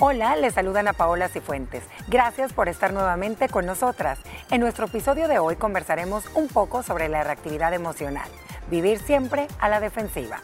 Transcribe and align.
Hola, 0.00 0.36
les 0.36 0.54
saludan 0.54 0.86
a 0.86 0.92
Paola 0.92 1.26
Cifuentes. 1.28 1.82
Gracias 2.06 2.52
por 2.52 2.68
estar 2.68 2.92
nuevamente 2.92 3.48
con 3.48 3.66
nosotras. 3.66 4.20
En 4.48 4.60
nuestro 4.60 4.86
episodio 4.86 5.26
de 5.26 5.40
hoy 5.40 5.56
conversaremos 5.56 6.24
un 6.36 6.46
poco 6.46 6.84
sobre 6.84 7.08
la 7.08 7.24
reactividad 7.24 7.74
emocional. 7.74 8.28
Vivir 8.70 9.00
siempre 9.00 9.48
a 9.58 9.68
la 9.68 9.80
defensiva. 9.80 10.40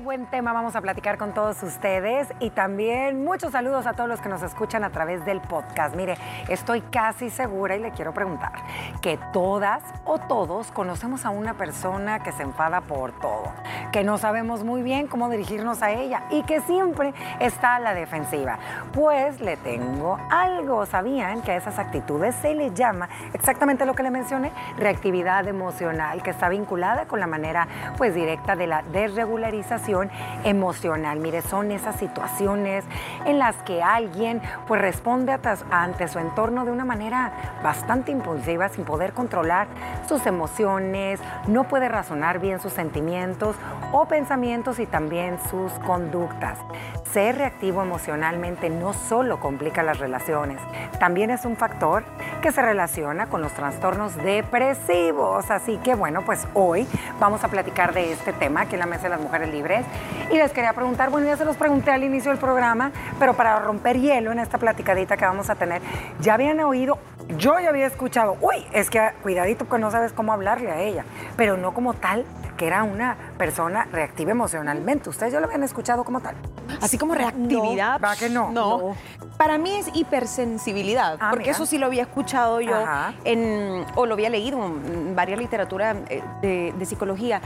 Buen 0.00 0.26
tema 0.26 0.54
vamos 0.54 0.74
a 0.74 0.80
platicar 0.80 1.18
con 1.18 1.34
todos 1.34 1.62
ustedes 1.62 2.26
y 2.40 2.48
también 2.48 3.24
muchos 3.24 3.52
saludos 3.52 3.86
a 3.86 3.92
todos 3.92 4.08
los 4.08 4.22
que 4.22 4.30
nos 4.30 4.42
escuchan 4.42 4.84
a 4.84 4.90
través 4.90 5.24
del 5.26 5.40
podcast. 5.40 5.94
Mire, 5.94 6.16
estoy 6.48 6.80
casi 6.80 7.28
segura 7.28 7.76
y 7.76 7.80
le 7.80 7.90
quiero 7.90 8.14
preguntar 8.14 8.52
que 9.02 9.18
todas 9.34 9.82
o 10.04 10.18
todos 10.18 10.72
conocemos 10.72 11.26
a 11.26 11.30
una 11.30 11.54
persona 11.54 12.22
que 12.22 12.32
se 12.32 12.42
enfada 12.42 12.80
por 12.80 13.12
todo, 13.20 13.52
que 13.92 14.02
no 14.02 14.16
sabemos 14.16 14.64
muy 14.64 14.82
bien 14.82 15.08
cómo 15.08 15.28
dirigirnos 15.28 15.82
a 15.82 15.90
ella 15.90 16.24
y 16.30 16.42
que 16.44 16.60
siempre 16.62 17.12
está 17.38 17.76
a 17.76 17.80
la 17.80 17.92
defensiva. 17.92 18.58
Pues 18.92 19.40
le 19.40 19.58
tengo 19.58 20.18
algo. 20.30 20.86
¿Sabían 20.86 21.42
que 21.42 21.52
a 21.52 21.56
esas 21.56 21.78
actitudes 21.78 22.34
se 22.36 22.54
le 22.54 22.72
llama 22.72 23.10
exactamente 23.34 23.84
lo 23.84 23.94
que 23.94 24.02
le 24.02 24.10
mencioné? 24.10 24.52
Reactividad 24.78 25.46
emocional, 25.46 26.22
que 26.22 26.30
está 26.30 26.48
vinculada 26.48 27.06
con 27.06 27.20
la 27.20 27.26
manera 27.26 27.68
pues 27.98 28.14
directa 28.14 28.56
de 28.56 28.66
la 28.66 28.82
desregularización 28.82 29.81
emocional. 30.44 31.18
Mire, 31.18 31.42
son 31.42 31.70
esas 31.70 31.96
situaciones 31.96 32.84
en 33.26 33.38
las 33.38 33.56
que 33.62 33.82
alguien 33.82 34.40
pues 34.66 34.80
responde 34.80 35.38
ante 35.70 36.08
su 36.08 36.18
entorno 36.18 36.64
de 36.64 36.70
una 36.70 36.84
manera 36.84 37.32
bastante 37.62 38.12
impulsiva, 38.12 38.68
sin 38.68 38.84
poder 38.84 39.12
controlar 39.12 39.66
sus 40.08 40.26
emociones, 40.26 41.20
no 41.46 41.64
puede 41.64 41.88
razonar 41.88 42.38
bien 42.38 42.60
sus 42.60 42.72
sentimientos 42.72 43.56
o 43.92 44.06
pensamientos 44.06 44.78
y 44.78 44.86
también 44.86 45.38
sus 45.50 45.72
conductas. 45.84 46.58
Ser 47.12 47.36
reactivo 47.36 47.82
emocionalmente 47.82 48.70
no 48.70 48.94
solo 48.94 49.38
complica 49.38 49.82
las 49.82 49.98
relaciones, 49.98 50.58
también 50.98 51.30
es 51.30 51.44
un 51.44 51.56
factor 51.56 52.04
que 52.40 52.52
se 52.52 52.62
relaciona 52.62 53.26
con 53.26 53.40
los 53.40 53.52
trastornos 53.52 54.16
depresivos. 54.16 55.50
Así 55.50 55.76
que 55.78 55.94
bueno, 55.94 56.22
pues 56.24 56.46
hoy 56.54 56.86
vamos 57.20 57.44
a 57.44 57.48
platicar 57.48 57.94
de 57.94 58.12
este 58.12 58.32
tema 58.32 58.62
aquí 58.62 58.74
en 58.74 58.80
la 58.80 58.86
Mesa 58.86 59.04
de 59.04 59.08
las 59.10 59.20
Mujeres 59.20 59.48
Libres. 59.50 59.71
Y 60.30 60.36
les 60.36 60.52
quería 60.52 60.72
preguntar, 60.72 61.10
bueno, 61.10 61.26
ya 61.26 61.36
se 61.36 61.44
los 61.44 61.56
pregunté 61.56 61.90
al 61.90 62.02
inicio 62.04 62.30
del 62.30 62.38
programa, 62.40 62.90
pero 63.18 63.34
para 63.34 63.58
romper 63.58 63.98
hielo 64.00 64.32
en 64.32 64.38
esta 64.38 64.58
platicadita 64.58 65.16
que 65.16 65.24
vamos 65.24 65.50
a 65.50 65.54
tener, 65.54 65.82
¿ya 66.20 66.34
habían 66.34 66.58
oído? 66.60 66.98
Yo 67.38 67.58
ya 67.60 67.68
había 67.68 67.86
escuchado, 67.86 68.36
uy, 68.40 68.66
es 68.72 68.90
que 68.90 69.10
cuidadito 69.22 69.64
porque 69.64 69.80
no 69.80 69.90
sabes 69.90 70.12
cómo 70.12 70.32
hablarle 70.32 70.70
a 70.70 70.80
ella, 70.80 71.04
pero 71.36 71.56
no 71.56 71.72
como 71.74 71.94
tal 71.94 72.24
que 72.56 72.66
era 72.66 72.82
una 72.82 73.16
persona 73.38 73.86
reactiva 73.92 74.30
emocionalmente. 74.32 75.08
¿Ustedes 75.08 75.32
ya 75.32 75.40
lo 75.40 75.46
habían 75.46 75.62
escuchado 75.62 76.04
como 76.04 76.20
tal? 76.20 76.34
Así 76.80 76.98
como 76.98 77.14
reactividad. 77.14 78.00
¿Va 78.00 78.14
que 78.16 78.28
no? 78.28 78.50
No. 78.50 78.94
Para 79.36 79.58
mí 79.58 79.74
es 79.76 79.88
hipersensibilidad, 79.94 81.16
Ah, 81.20 81.30
porque 81.30 81.44
mira. 81.46 81.52
eso 81.52 81.66
sí 81.66 81.78
lo 81.78 81.86
había 81.86 82.02
escuchado 82.02 82.60
yo 82.60 82.74
en, 83.24 83.84
o 83.96 84.06
lo 84.06 84.14
había 84.14 84.30
leído 84.30 84.64
en 84.64 85.16
varias 85.16 85.38
literatura 85.38 85.96
eh, 86.08 86.22
de, 86.40 86.72
de 86.76 86.86
psicología. 86.86 87.40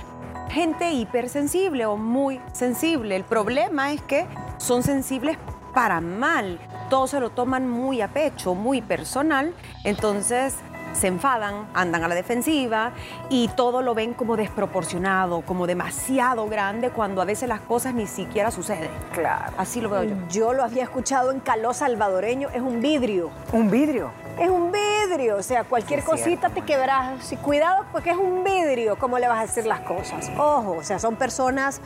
Gente 0.51 0.93
hipersensible 0.93 1.87
o 1.87 1.97
muy 1.97 2.41
sensible. 2.53 3.17
El 3.17 3.25
problema 3.25 3.93
es 3.93 4.01
que 4.03 4.27
son 4.59 4.83
sensibles 4.83 5.37
para 5.75 6.01
mal. 6.01 6.59
Todos 6.89 7.11
se 7.11 7.21
lo 7.21 7.31
toman 7.31 7.69
muy 7.69 8.01
a 8.01 8.09
pecho, 8.09 8.55
muy 8.55 8.81
personal. 8.81 9.53
Entonces 9.85 10.55
se 10.95 11.09
enfadan, 11.09 11.69
andan 11.75 12.03
a 12.05 12.09
la 12.09 12.15
defensiva 12.15 12.93
y 13.29 13.49
todo 13.49 13.83
lo 13.83 13.95
ven 13.95 14.15
como 14.15 14.37
desproporcionado, 14.37 15.43
como 15.43 15.67
demasiado 15.67 16.49
grande, 16.49 16.91
cuando 16.91 17.21
a 17.21 17.25
veces 17.25 17.49
las 17.49 17.61
cosas 17.61 17.95
ni 17.95 18.07
siquiera 18.07 18.51
suceden. 18.51 18.89
Claro. 19.13 19.53
Así 19.59 19.81
lo 19.81 19.91
veo 19.91 20.05
yo. 20.05 20.17
Yo 20.31 20.53
lo 20.55 20.65
había 20.65 20.85
escuchado 20.85 21.33
en 21.33 21.41
caló 21.41 21.75
salvadoreño, 21.75 22.49
es 22.49 22.63
un 22.63 22.81
vidrio. 22.81 23.31
Un 23.53 23.71
vidrio. 23.71 24.11
Es 24.39 24.51
un 24.51 24.71
vidrio, 24.71 25.37
o 25.37 25.43
sea, 25.43 25.65
cualquier 25.65 26.01
Sí, 26.01 26.07
cosita 26.07 26.27
cierto, 26.49 26.51
te 26.51 26.63
quebras. 26.63 27.25
Sí, 27.25 27.37
cuidado 27.37 27.85
porque 27.91 28.11
es 28.11 28.17
un 28.17 28.45
vidrio, 28.45 28.97
¿cómo 28.99 29.19
le 29.19 29.29
vas 29.29 29.39
a 29.39 29.43
decir 29.43 29.65
las 29.67 29.81
cosas? 29.81 30.31
Ojo, 30.37 30.73
o 30.73 30.83
sea, 30.83 30.99
son 30.99 31.17
personas 31.17 31.81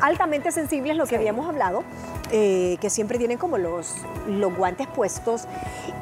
altamente 0.00 0.52
sensibles, 0.52 0.96
lo 0.96 1.06
que 1.06 1.16
habíamos 1.16 1.48
hablado, 1.48 1.82
eh, 2.30 2.76
que 2.80 2.90
siempre 2.90 3.16
tienen 3.18 3.38
como 3.38 3.56
los, 3.56 3.94
los 4.28 4.54
guantes 4.54 4.86
puestos. 4.88 5.46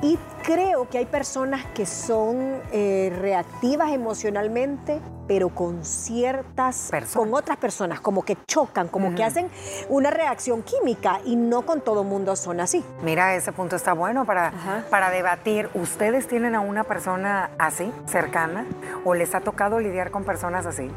Y 0.03 0.19
creo 0.43 0.89
que 0.89 0.99
hay 0.99 1.07
personas 1.07 1.65
que 1.75 1.87
son 1.87 2.61
eh, 2.73 3.13
reactivas 3.21 3.93
emocionalmente, 3.93 5.01
pero 5.29 5.51
con 5.51 5.85
ciertas, 5.85 6.89
Personas. 6.91 7.15
con 7.15 7.35
otras 7.35 7.57
personas, 7.57 8.01
como 8.01 8.23
que 8.25 8.37
chocan, 8.47 8.89
como 8.89 9.15
que 9.15 9.23
hacen 9.23 9.49
una 9.89 10.11
reacción 10.11 10.63
química 10.65 11.21
y 11.25 11.37
no 11.37 11.63
con 11.63 11.81
todo 11.81 12.03
mundo 12.03 12.35
son 12.35 12.61
así. 12.61 12.85
Mira, 13.03 13.35
ese 13.37 13.53
punto 13.53 13.77
está 13.77 13.93
bueno 13.93 14.25
para, 14.25 14.53
para 14.91 15.11
debatir. 15.11 15.71
¿Ustedes 15.93 16.27
tienen 16.27 16.55
a 16.55 16.61
una 16.61 16.85
persona 16.85 17.51
así, 17.59 17.93
cercana? 18.07 18.65
¿O 19.05 19.13
les 19.13 19.35
ha 19.35 19.41
tocado 19.41 19.79
lidiar 19.79 20.11
con 20.11 20.25
personas 20.25 20.65
así? 20.65 20.91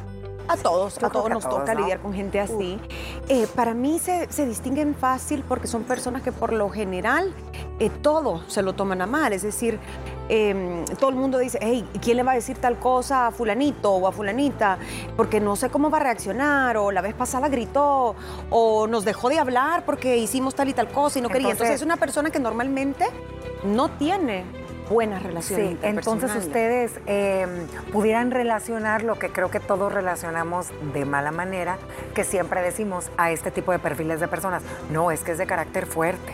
A 0.47 0.55
todos, 0.55 0.97
Yo 0.99 1.07
a 1.07 1.09
todos 1.09 1.25
a 1.25 1.33
nos 1.33 1.43
todos, 1.43 1.59
toca 1.59 1.73
¿no? 1.73 1.81
lidiar 1.81 1.99
con 1.99 2.13
gente 2.13 2.39
así. 2.39 2.79
Eh, 3.27 3.45
para 3.55 3.73
mí 3.73 3.99
se, 3.99 4.31
se 4.31 4.45
distinguen 4.45 4.95
fácil 4.95 5.43
porque 5.45 5.67
son 5.67 5.83
personas 5.83 6.21
que 6.21 6.31
por 6.31 6.53
lo 6.53 6.69
general 6.69 7.33
eh, 7.79 7.89
todo 7.89 8.47
se 8.47 8.61
lo 8.61 8.71
toman 8.71 9.01
a 9.01 9.05
mal. 9.05 9.33
Es 9.33 9.41
decir, 9.41 9.79
eh, 10.29 10.85
todo 10.97 11.09
el 11.09 11.17
mundo 11.17 11.39
dice, 11.39 11.59
hey, 11.61 11.85
¿quién 12.01 12.15
le 12.15 12.23
va 12.23 12.31
a 12.31 12.35
decir 12.35 12.57
tal 12.57 12.79
cosa 12.79 13.27
a 13.27 13.31
fulanito 13.31 13.91
o 13.91 14.07
a 14.07 14.13
fulanita? 14.13 14.77
Porque 15.17 15.41
no 15.41 15.57
sé 15.57 15.69
cómo 15.69 15.89
va 15.89 15.97
a 15.97 16.03
reaccionar, 16.03 16.77
o 16.77 16.89
la 16.91 17.01
vez 17.01 17.13
pasada 17.15 17.49
gritó, 17.49 18.15
o 18.49 18.87
nos 18.87 19.03
dejó 19.03 19.27
de 19.27 19.39
hablar 19.39 19.83
porque 19.83 20.15
hicimos 20.15 20.55
tal 20.55 20.69
y 20.69 20.73
tal 20.73 20.87
cosa 20.87 21.19
y 21.19 21.21
no 21.21 21.27
quería. 21.27 21.51
Entonces 21.51 21.75
es 21.75 21.81
una 21.81 21.97
persona 21.97 22.29
que 22.29 22.39
normalmente 22.39 23.05
no 23.65 23.89
tiene 23.89 24.63
buenas 24.89 25.23
relaciones. 25.23 25.71
Sí, 25.71 25.77
entonces 25.83 26.35
ustedes 26.35 26.91
eh, 27.05 27.47
pudieran 27.91 28.31
relacionar 28.31 29.03
lo 29.03 29.17
que 29.17 29.29
creo 29.29 29.49
que 29.49 29.59
todos 29.59 29.91
relacionamos 29.91 30.67
de 30.93 31.05
mala 31.05 31.31
manera, 31.31 31.77
que 32.13 32.23
siempre 32.23 32.61
decimos 32.61 33.09
a 33.17 33.31
este 33.31 33.51
tipo 33.51 33.71
de 33.71 33.79
perfiles 33.79 34.19
de 34.19 34.27
personas. 34.27 34.63
No, 34.91 35.11
es 35.11 35.21
que 35.21 35.31
es 35.31 35.37
de 35.37 35.45
carácter 35.45 35.85
fuerte. 35.85 36.33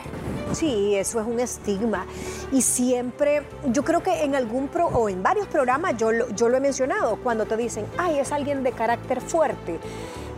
Sí, 0.53 0.95
eso 0.95 1.21
es 1.21 1.27
un 1.27 1.39
estigma. 1.39 2.05
Y 2.51 2.61
siempre, 2.61 3.43
yo 3.67 3.83
creo 3.83 4.03
que 4.03 4.23
en 4.23 4.35
algún 4.35 4.67
pro, 4.67 4.87
o 4.87 5.07
en 5.07 5.23
varios 5.23 5.47
programas 5.47 5.95
yo 5.97 6.11
lo, 6.11 6.29
yo 6.29 6.49
lo 6.49 6.57
he 6.57 6.59
mencionado, 6.59 7.17
cuando 7.17 7.45
te 7.45 7.55
dicen, 7.55 7.85
ay, 7.97 8.19
es 8.19 8.31
alguien 8.31 8.63
de 8.63 8.71
carácter 8.71 9.21
fuerte. 9.21 9.79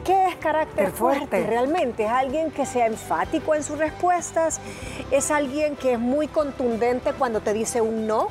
¿Qué 0.03 0.27
es 0.27 0.35
carácter 0.35 0.91
fuerte? 0.91 1.47
Realmente 1.47 2.03
es 2.03 2.09
alguien 2.09 2.51
que 2.51 2.65
sea 2.65 2.87
enfático 2.87 3.55
en 3.55 3.63
sus 3.63 3.77
respuestas, 3.77 4.59
es 5.11 5.31
alguien 5.31 5.77
que 5.77 5.93
es 5.93 5.99
muy 5.99 6.27
contundente 6.27 7.13
cuando 7.13 7.39
te 7.39 7.53
dice 7.53 7.79
un 7.79 8.05
no. 8.05 8.27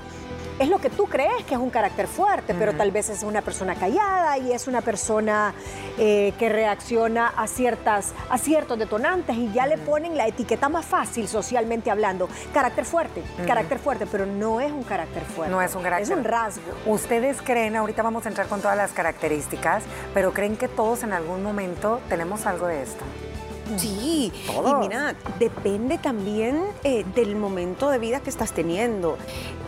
Es 0.62 0.68
lo 0.68 0.78
que 0.78 0.90
tú 0.90 1.06
crees 1.06 1.44
que 1.44 1.54
es 1.54 1.60
un 1.60 1.70
carácter 1.70 2.06
fuerte, 2.06 2.54
pero 2.54 2.72
tal 2.72 2.92
vez 2.92 3.10
es 3.10 3.24
una 3.24 3.42
persona 3.42 3.74
callada 3.74 4.38
y 4.38 4.52
es 4.52 4.68
una 4.68 4.80
persona 4.80 5.54
eh, 5.98 6.32
que 6.38 6.48
reacciona 6.48 7.26
a, 7.36 7.48
ciertas, 7.48 8.12
a 8.30 8.38
ciertos 8.38 8.78
detonantes 8.78 9.36
y 9.36 9.50
ya 9.50 9.66
le 9.66 9.76
ponen 9.76 10.16
la 10.16 10.28
etiqueta 10.28 10.68
más 10.68 10.86
fácil 10.86 11.26
socialmente 11.26 11.90
hablando. 11.90 12.28
Carácter 12.54 12.84
fuerte, 12.84 13.24
carácter 13.44 13.80
fuerte, 13.80 14.06
pero 14.06 14.24
no 14.24 14.60
es 14.60 14.70
un 14.70 14.84
carácter 14.84 15.24
fuerte. 15.24 15.50
No 15.50 15.60
es 15.60 15.74
un 15.74 15.82
carácter. 15.82 16.12
Es 16.12 16.16
un 16.16 16.22
rasgo. 16.22 16.62
¿Ustedes 16.86 17.42
creen, 17.42 17.74
ahorita 17.74 18.04
vamos 18.04 18.24
a 18.26 18.28
entrar 18.28 18.46
con 18.46 18.60
todas 18.60 18.76
las 18.76 18.92
características, 18.92 19.82
pero 20.14 20.32
creen 20.32 20.56
que 20.56 20.68
todos 20.68 21.02
en 21.02 21.12
algún 21.12 21.42
momento 21.42 22.00
tenemos 22.08 22.46
algo 22.46 22.68
de 22.68 22.82
esto? 22.82 23.04
Sí, 23.78 24.32
Todos. 24.46 24.84
y 24.84 24.88
mira, 24.88 25.14
depende 25.38 25.98
también 25.98 26.62
eh, 26.84 27.04
del 27.14 27.36
momento 27.36 27.90
de 27.90 27.98
vida 27.98 28.20
que 28.20 28.30
estás 28.30 28.52
teniendo. 28.52 29.16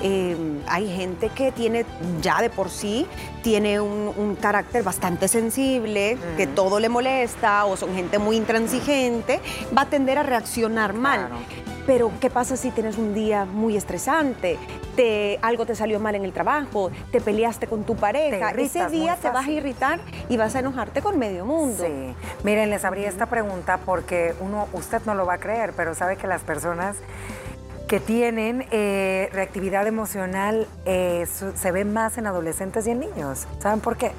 Eh, 0.03 0.37
hay 0.67 0.89
gente 0.91 1.29
que 1.29 1.53
tiene 1.53 1.85
ya 2.21 2.41
de 2.41 2.51
por 2.51 2.71
sí, 2.71 3.07
tiene 3.43 3.81
un, 3.81 4.13
un 4.17 4.37
carácter 4.37 4.83
bastante 4.83 5.29
sensible, 5.29 6.19
que 6.37 6.47
todo 6.47 6.81
le 6.81 6.89
molesta, 6.89 7.65
o 7.65 7.77
son 7.77 7.95
gente 7.95 8.19
muy 8.19 8.37
intransigente, 8.37 9.41
va 9.77 9.83
a 9.83 9.87
tender 9.87 10.19
a 10.19 10.23
reaccionar 10.23 10.95
mal. 10.95 11.29
Claro. 11.29 11.74
Pero, 11.87 12.11
¿qué 12.21 12.31
pasa 12.31 12.57
si 12.57 12.71
tienes 12.71 12.97
un 12.97 13.13
día 13.13 13.45
muy 13.45 13.77
estresante? 13.77 14.59
Te, 14.97 15.39
algo 15.43 15.67
te 15.67 15.75
salió 15.75 16.01
mal 16.01 16.15
en 16.15 16.25
el 16.25 16.33
trabajo, 16.33 16.91
te 17.11 17.21
peleaste 17.21 17.67
con 17.67 17.85
tu 17.85 17.97
pareja. 17.97 18.51
Ese 18.51 18.89
día 18.89 19.17
te 19.17 19.29
vas 19.29 19.47
a 19.47 19.51
irritar 19.51 20.01
y 20.29 20.37
vas 20.37 20.55
a 20.55 20.61
enojarte 20.61 21.03
con 21.03 21.19
medio 21.19 21.45
mundo. 21.45 21.85
Sí. 21.85 22.15
Miren, 22.43 22.71
les 22.71 22.85
abrí 22.85 23.05
esta 23.05 23.27
pregunta 23.27 23.79
porque 23.85 24.35
uno, 24.41 24.69
usted 24.73 25.03
no 25.05 25.15
lo 25.15 25.27
va 25.27 25.35
a 25.35 25.39
creer, 25.39 25.73
pero 25.77 25.95
sabe 25.95 26.17
que 26.17 26.27
las 26.27 26.43
personas 26.43 26.97
que 27.95 28.01
tienen 28.01 28.67
eh, 28.73 29.29
reactividad 29.33 29.87
emocional 29.87 30.67
eh, 30.85 31.29
se 31.29 31.71
ve 31.71 31.85
más 31.85 32.19
en 32.19 32.27
adolescentes 32.27 32.89
y 32.89 32.91
en 32.91 32.99
niños. 32.99 33.47
¿Saben 33.61 33.79
por 33.79 33.97
qué? 33.97 34.11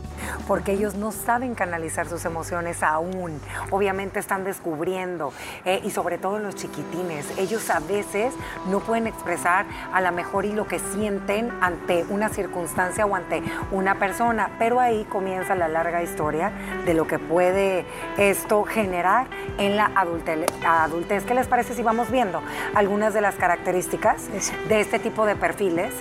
Porque 0.48 0.72
ellos 0.72 0.96
no 0.96 1.12
saben 1.12 1.56
canalizar 1.56 2.08
sus 2.08 2.24
emociones 2.24 2.84
aún. 2.84 3.38
Obviamente 3.72 4.20
están 4.20 4.46
descubriendo 4.46 5.34
eh, 5.66 5.82
y 5.84 5.92
sobre 5.92 6.18
todo 6.18 6.40
los 6.40 6.56
chiquitines. 6.56 7.38
Ellos 7.38 7.70
a 7.70 7.82
veces 7.82 8.34
no 8.72 8.80
pueden 8.80 9.08
expresar 9.08 9.66
a 9.92 10.00
lo 10.00 10.14
mejor 10.14 10.46
y 10.46 10.54
lo 10.54 10.68
que 10.68 10.80
sienten 10.80 11.52
ante 11.60 12.06
una 12.08 12.30
circunstancia 12.30 13.06
o 13.06 13.14
ante 13.14 13.44
una 13.74 13.96
persona, 13.96 14.52
pero 14.58 14.80
ahí 14.80 15.04
comienza 15.04 15.54
la 15.54 15.68
larga 15.68 16.02
historia 16.02 16.54
de 16.86 16.94
lo 16.94 17.08
que 17.08 17.20
puede 17.20 17.86
esto 18.18 18.64
generar 18.64 19.28
en 19.58 19.76
la 19.76 19.92
adultez. 19.98 21.26
¿Qué 21.26 21.34
les 21.34 21.48
parece 21.48 21.74
si 21.74 21.84
vamos 21.84 22.10
viendo 22.10 22.42
algunas 22.74 23.14
de 23.14 23.20
las 23.20 23.36
características 23.36 23.65
características 23.66 24.30
de 24.70 24.80
este 24.80 25.00
tipo 25.00 25.26
de 25.26 25.36
perfiles. 25.36 25.92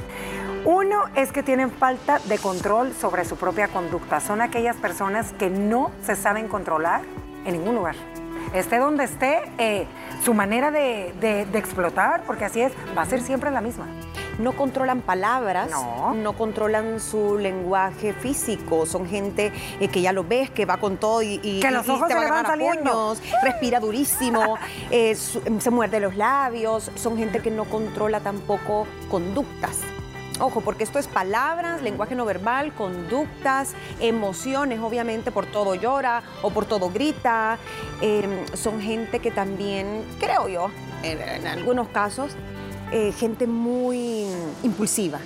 Uno 0.67 1.05
es 1.17 1.33
que 1.33 1.43
tienen 1.43 1.71
falta 1.71 2.19
de 2.21 2.39
control 2.39 2.93
sobre 2.93 3.25
su 3.25 3.37
propia 3.37 3.69
conducta. 3.69 4.21
Son 4.21 4.43
aquellas 4.43 4.77
personas 4.77 5.33
que 5.33 5.49
no 5.49 5.91
se 6.03 6.15
saben 6.15 6.49
controlar 6.49 7.01
en 7.47 7.55
ningún 7.55 7.75
lugar. 7.75 7.97
Esté 8.53 8.79
donde 8.79 9.05
esté, 9.05 9.43
eh, 9.59 9.87
su 10.25 10.35
manera 10.35 10.71
de, 10.71 11.13
de 11.21 11.59
explotar, 11.59 12.25
porque 12.25 12.45
así 12.45 12.61
es, 12.61 12.73
va 12.97 13.03
a 13.03 13.07
ser 13.07 13.21
siempre 13.21 13.51
la 13.51 13.61
misma. 13.61 13.87
No 14.39 14.53
controlan 14.53 15.01
palabras, 15.01 15.71
no, 15.71 16.33
controlan 16.33 16.99
su 16.99 17.39
lenguaje 17.39 18.13
físico, 18.13 18.85
son 18.85 19.07
gente 19.07 19.53
eh, 19.79 19.89
que 19.89 20.01
ya 20.01 20.13
lo 20.13 20.25
ves, 20.25 20.51
que 20.51 20.67
va 20.67 20.79
con 20.79 20.97
todo 20.97 21.23
y, 21.23 21.61
que 21.61 21.71
los 21.71 21.89
ojos 21.89 22.09
te 22.09 22.15
van 22.15 22.47
a 22.47 22.55
puños, 22.55 23.23
respira 23.43 23.79
durísimo, 23.79 24.59
eh, 24.91 25.15
se 25.15 25.71
muerde 25.71 26.01
los 26.01 26.17
labios, 26.17 26.91
son 26.97 27.17
gente 27.17 27.41
que 27.41 27.51
no 27.51 27.65
controla 27.65 28.21
tampoco 28.21 28.87
conductas. 29.09 29.79
Ojo, 30.41 30.63
porque 30.63 30.83
esto 30.83 30.99
es 30.99 31.07
palabras, 31.07 31.81
lenguaje 31.81 32.17
no 32.17 32.25
verbal, 32.25 32.73
conductas, 32.75 33.75
emociones, 34.01 34.81
obviamente, 34.81 35.31
por 35.31 35.47
todo 35.47 35.77
llora 35.77 36.23
o 36.43 36.51
por 36.51 36.65
todo 36.67 36.91
grita. 36.91 37.59
Em, 38.01 38.45
son 38.55 38.81
gente 38.81 39.21
que 39.21 39.31
también, 39.31 40.05
creo 40.19 40.49
yo, 40.49 40.71
en 41.03 41.47
algunos 41.47 41.89
casos, 41.89 42.37
eh, 42.91 43.13
gente 43.13 43.47
muy 43.47 44.27
impulsiva. 44.63 45.19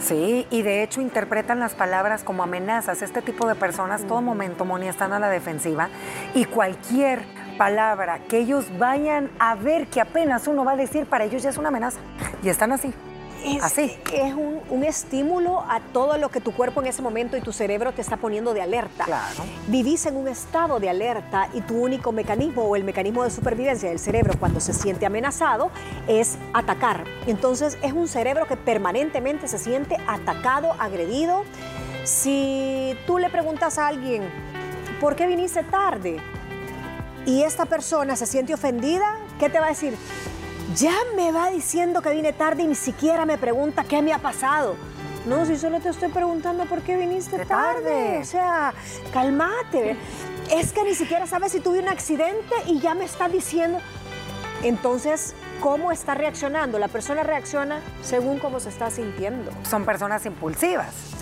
Sí, 0.00 0.46
y 0.50 0.62
de 0.62 0.82
hecho 0.82 1.00
interpretan 1.00 1.60
las 1.60 1.74
palabras 1.74 2.24
como 2.24 2.42
amenazas. 2.42 3.02
Este 3.02 3.22
tipo 3.22 3.46
de 3.46 3.54
personas, 3.54 4.04
todo 4.06 4.20
momento, 4.20 4.64
Moni, 4.64 4.88
están 4.88 5.12
a 5.12 5.18
la 5.18 5.28
defensiva 5.28 5.90
y 6.34 6.44
cualquier 6.44 7.22
palabra 7.56 8.18
que 8.28 8.38
ellos 8.38 8.66
vayan 8.78 9.30
a 9.38 9.54
ver 9.54 9.86
que 9.86 10.00
apenas 10.00 10.48
uno 10.48 10.64
va 10.64 10.72
a 10.72 10.76
decir, 10.76 11.06
para 11.06 11.24
ellos 11.24 11.42
ya 11.42 11.50
es 11.50 11.58
una 11.58 11.68
amenaza. 11.68 12.00
Y 12.42 12.48
están 12.48 12.72
así. 12.72 12.92
Es, 13.44 13.62
Así. 13.62 13.96
Es 14.12 14.34
un, 14.34 14.84
estímulo 14.84 15.60
a 15.60 15.80
todo 15.92 16.18
lo 16.18 16.28
que 16.30 16.40
tu 16.40 16.52
cuerpo 16.52 16.80
en 16.80 16.88
ese 16.88 17.02
momento 17.02 17.36
y 17.36 17.40
tu 17.40 17.52
cerebro 17.52 17.92
te 17.92 18.00
está 18.00 18.16
poniendo 18.16 18.52
de 18.52 18.62
alerta. 18.62 19.04
Claro. 19.04 19.44
Vivís 19.68 20.06
en 20.06 20.16
un 20.16 20.28
estado 20.28 20.80
de 20.80 20.90
alerta 20.90 21.48
y 21.54 21.60
tu 21.60 21.82
único 21.82 22.12
mecanismo 22.12 22.62
o 22.62 22.76
el 22.76 22.84
mecanismo 22.84 23.22
de 23.24 23.30
supervivencia 23.30 23.88
del 23.88 23.98
cerebro 23.98 24.34
cuando 24.38 24.60
se 24.60 24.72
siente 24.72 25.06
amenazado 25.06 25.70
es 26.08 26.36
atacar. 26.52 27.04
Entonces 27.26 27.78
es 27.82 27.92
un 27.92 28.08
cerebro 28.08 28.46
que 28.46 28.56
permanentemente 28.56 29.46
se 29.48 29.58
siente 29.58 29.96
atacado, 30.06 30.74
agredido. 30.78 31.44
Si 32.04 32.96
tú 33.06 33.18
le 33.18 33.30
preguntas 33.30 33.78
a 33.78 33.86
alguien, 33.86 34.22
¿por 35.00 35.14
qué 35.14 35.26
viniste 35.26 35.62
tarde? 35.62 36.16
Y 37.24 37.44
esta 37.44 37.66
persona 37.66 38.16
se 38.16 38.26
siente 38.26 38.52
ofendida, 38.52 39.16
¿qué 39.38 39.48
te 39.48 39.60
va 39.60 39.66
a 39.66 39.68
decir? 39.68 39.96
Ya 40.76 40.94
me 41.16 41.32
va 41.32 41.50
diciendo 41.50 42.00
que 42.00 42.10
vine 42.10 42.32
tarde 42.32 42.62
y 42.62 42.66
ni 42.66 42.74
siquiera 42.74 43.26
me 43.26 43.36
pregunta 43.36 43.84
qué 43.84 44.00
me 44.00 44.12
ha 44.12 44.18
pasado. 44.18 44.76
No, 45.26 45.44
si 45.44 45.56
solo 45.58 45.80
te 45.80 45.90
estoy 45.90 46.08
preguntando 46.08 46.64
por 46.64 46.80
qué 46.82 46.96
viniste 46.96 47.44
tarde. 47.44 48.18
O 48.20 48.24
sea, 48.24 48.72
calmate. 49.12 49.96
Es 50.50 50.72
que 50.72 50.84
ni 50.84 50.94
siquiera 50.94 51.26
sabes 51.26 51.52
si 51.52 51.60
tuve 51.60 51.80
un 51.80 51.88
accidente 51.88 52.54
y 52.66 52.80
ya 52.80 52.94
me 52.94 53.04
está 53.04 53.28
diciendo. 53.28 53.80
Entonces, 54.62 55.34
¿cómo 55.60 55.92
está 55.92 56.14
reaccionando? 56.14 56.78
La 56.78 56.88
persona 56.88 57.22
reacciona 57.22 57.80
según 58.02 58.38
cómo 58.38 58.58
se 58.58 58.70
está 58.70 58.90
sintiendo. 58.90 59.50
Son 59.68 59.84
personas 59.84 60.24
impulsivas 60.24 61.12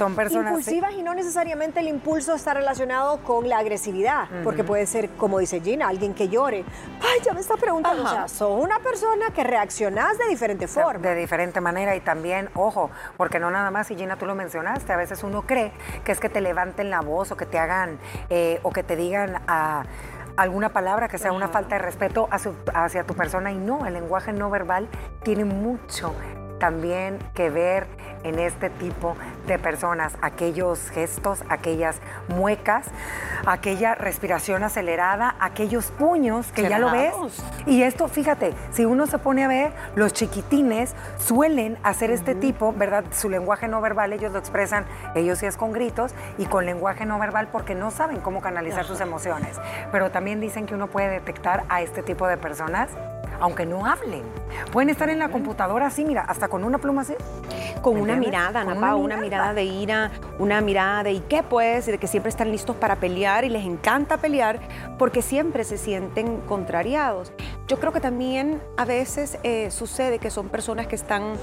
son 0.00 0.14
personas 0.14 0.52
impulsivas 0.52 0.94
y 0.94 1.02
no 1.02 1.12
necesariamente 1.12 1.80
el 1.80 1.88
impulso 1.88 2.34
está 2.34 2.54
relacionado 2.54 3.18
con 3.18 3.46
la 3.50 3.58
agresividad, 3.58 4.28
porque 4.42 4.64
puede 4.64 4.86
ser, 4.86 5.10
como 5.10 5.38
dice 5.40 5.60
Gina, 5.60 5.88
alguien 5.88 6.14
que 6.14 6.30
llore. 6.30 6.64
Ay, 7.02 7.20
ya 7.22 7.34
me 7.34 7.40
está 7.40 7.58
preguntando. 7.58 8.04
O 8.04 8.08
sea, 8.08 8.26
son 8.26 8.60
una 8.60 8.78
persona 8.78 9.28
que 9.34 9.44
reaccionas 9.44 10.16
de 10.16 10.26
diferente 10.28 10.66
forma. 10.68 11.06
De 11.06 11.14
diferente 11.14 11.60
manera 11.60 11.94
y 11.96 12.00
también, 12.00 12.48
ojo, 12.54 12.90
porque 13.18 13.38
no 13.38 13.50
nada 13.50 13.70
más, 13.70 13.90
y 13.90 13.94
Gina, 13.94 14.16
tú 14.16 14.24
lo 14.24 14.34
mencionaste, 14.34 14.90
a 14.90 14.96
veces 14.96 15.22
uno 15.22 15.42
cree 15.42 15.70
que 16.02 16.12
es 16.12 16.20
que 16.20 16.30
te 16.30 16.40
levanten 16.40 16.88
la 16.88 17.02
voz 17.02 17.30
o 17.32 17.36
que 17.36 17.44
te 17.44 17.58
hagan 17.58 17.98
eh, 18.30 18.58
o 18.62 18.70
que 18.70 18.82
te 18.82 18.96
digan 18.96 19.42
a 19.48 19.84
alguna 20.38 20.70
palabra 20.70 21.08
que 21.08 21.18
sea 21.18 21.32
una 21.32 21.48
falta 21.48 21.74
de 21.74 21.82
respeto 21.82 22.26
hacia 22.30 23.04
tu 23.04 23.14
persona 23.14 23.52
y 23.52 23.58
no, 23.58 23.84
el 23.84 23.92
lenguaje 23.92 24.32
no 24.32 24.48
verbal 24.48 24.88
tiene 25.22 25.44
mucho 25.44 26.14
también 26.60 27.18
que 27.34 27.50
ver 27.50 27.88
en 28.22 28.38
este 28.38 28.70
tipo 28.70 29.16
de 29.46 29.58
personas, 29.58 30.16
aquellos 30.22 30.90
gestos, 30.90 31.42
aquellas 31.48 31.96
muecas, 32.28 32.86
aquella 33.46 33.94
respiración 33.94 34.62
acelerada, 34.62 35.34
aquellos 35.40 35.86
puños 35.86 36.52
que 36.52 36.68
ya 36.68 36.78
lo 36.78 36.92
ves. 36.92 37.14
Y 37.66 37.82
esto, 37.82 38.06
fíjate, 38.08 38.52
si 38.70 38.84
uno 38.84 39.06
se 39.06 39.18
pone 39.18 39.44
a 39.44 39.48
ver, 39.48 39.72
los 39.96 40.12
chiquitines 40.12 40.94
suelen 41.18 41.78
hacer 41.82 42.10
este 42.10 42.34
tipo, 42.34 42.72
¿verdad? 42.72 43.04
Su 43.10 43.28
lenguaje 43.28 43.66
no 43.66 43.80
verbal, 43.80 44.12
ellos 44.12 44.32
lo 44.32 44.38
expresan, 44.38 44.84
ellos 45.14 45.38
sí 45.38 45.46
es 45.46 45.56
con 45.56 45.72
gritos 45.72 46.14
y 46.38 46.44
con 46.44 46.66
lenguaje 46.66 47.06
no 47.06 47.18
verbal 47.18 47.48
porque 47.50 47.74
no 47.74 47.90
saben 47.90 48.20
cómo 48.20 48.40
canalizar 48.40 48.84
sus 48.84 49.00
emociones. 49.00 49.58
Pero 49.90 50.10
también 50.10 50.40
dicen 50.40 50.66
que 50.66 50.74
uno 50.74 50.88
puede 50.88 51.08
detectar 51.08 51.64
a 51.68 51.82
este 51.82 52.02
tipo 52.02 52.28
de 52.28 52.36
personas 52.36 52.90
aunque 53.40 53.66
no 53.66 53.86
hablen. 53.86 54.22
Pueden 54.70 54.90
estar 54.90 55.08
en 55.08 55.18
la 55.18 55.30
computadora 55.30 55.86
así, 55.86 56.04
mira, 56.04 56.22
hasta 56.22 56.48
con 56.50 56.64
una 56.64 56.78
pluma 56.78 57.02
así. 57.02 57.14
Con 57.80 57.96
una 57.98 58.16
mirada, 58.16 58.62
una, 58.64 59.16
mirada 59.16 59.54
de 59.54 59.64
ira, 59.64 60.10
una 60.38 60.60
mirada 60.60 61.02
de 61.02 61.12
¿y 61.12 61.20
qué 61.20 61.42
pues? 61.42 61.86
De 61.86 61.96
que 61.96 62.06
siempre 62.06 62.28
están 62.28 62.50
listos 62.50 62.76
para 62.76 62.96
pelear 62.96 63.44
y 63.44 63.48
les 63.48 63.64
encanta 63.64 64.18
pelear 64.18 64.60
porque 64.98 65.22
siempre 65.22 65.64
se 65.64 65.78
sienten 65.78 66.42
contrariados. 66.42 67.32
Yo 67.68 67.78
creo 67.78 67.92
que 67.92 68.00
también 68.00 68.60
a 68.76 68.84
veces 68.84 69.38
eh, 69.44 69.70
sucede 69.70 70.18
que 70.18 70.28
son 70.28 70.50
personas 70.50 70.88
que 70.88 70.96
están 70.96 71.36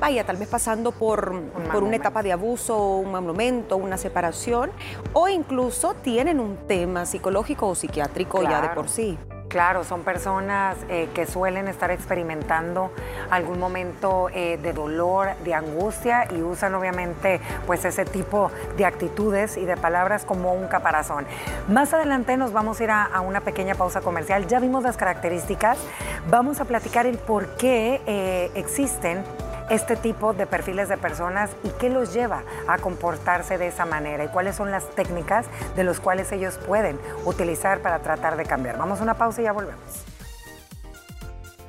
vaya, 0.00 0.24
tal 0.24 0.36
vez 0.36 0.48
pasando 0.48 0.92
por, 0.92 1.32
por 1.72 1.82
una 1.82 1.96
etapa 1.96 2.22
de 2.22 2.32
abuso, 2.32 2.96
un 2.98 3.12
mal 3.12 3.22
momento, 3.22 3.76
una 3.76 3.96
separación, 3.96 4.70
o 5.12 5.28
incluso 5.28 5.94
tienen 5.94 6.40
un 6.40 6.56
tema 6.66 7.06
psicológico 7.06 7.68
o 7.68 7.74
psiquiátrico 7.74 8.42
ya 8.42 8.60
de 8.60 8.68
por 8.70 8.88
sí. 8.88 9.18
Claro, 9.54 9.84
son 9.84 10.02
personas 10.02 10.76
eh, 10.88 11.08
que 11.14 11.26
suelen 11.26 11.68
estar 11.68 11.92
experimentando 11.92 12.90
algún 13.30 13.60
momento 13.60 14.28
eh, 14.34 14.58
de 14.60 14.72
dolor, 14.72 15.36
de 15.44 15.54
angustia 15.54 16.26
y 16.32 16.42
usan 16.42 16.74
obviamente 16.74 17.40
pues 17.64 17.84
ese 17.84 18.04
tipo 18.04 18.50
de 18.76 18.84
actitudes 18.84 19.56
y 19.56 19.64
de 19.64 19.76
palabras 19.76 20.24
como 20.24 20.54
un 20.54 20.66
caparazón. 20.66 21.24
Más 21.68 21.94
adelante 21.94 22.36
nos 22.36 22.52
vamos 22.52 22.80
a 22.80 22.82
ir 22.82 22.90
a, 22.90 23.20
una 23.20 23.42
pequeña 23.42 23.76
pausa 23.76 24.00
comercial. 24.00 24.48
Ya 24.48 24.58
vimos 24.58 24.82
las 24.82 24.96
características, 24.96 25.78
vamos 26.28 26.60
a 26.60 26.64
platicar 26.64 27.06
el 27.06 27.18
por 27.18 27.46
qué 27.54 28.02
eh, 28.08 28.50
existen 28.56 29.22
este 29.70 29.96
tipo 29.96 30.32
de 30.32 30.46
perfiles 30.46 30.88
de 30.88 30.96
personas 30.96 31.50
y 31.62 31.70
qué 31.70 31.90
los 31.90 32.12
lleva 32.12 32.42
a 32.68 32.78
comportarse 32.78 33.58
de 33.58 33.68
esa 33.68 33.84
manera 33.84 34.24
y 34.24 34.28
cuáles 34.28 34.56
son 34.56 34.70
las 34.70 34.88
técnicas 34.90 35.46
de 35.76 35.84
los 35.84 36.00
cuales 36.00 36.30
ellos 36.32 36.58
pueden 36.66 36.98
utilizar 37.24 37.80
para 37.80 38.00
tratar 38.00 38.36
de 38.36 38.44
cambiar. 38.44 38.78
Vamos 38.78 39.00
a 39.00 39.02
una 39.02 39.14
pausa 39.14 39.40
y 39.40 39.44
ya 39.44 39.52
volvemos. 39.52 40.04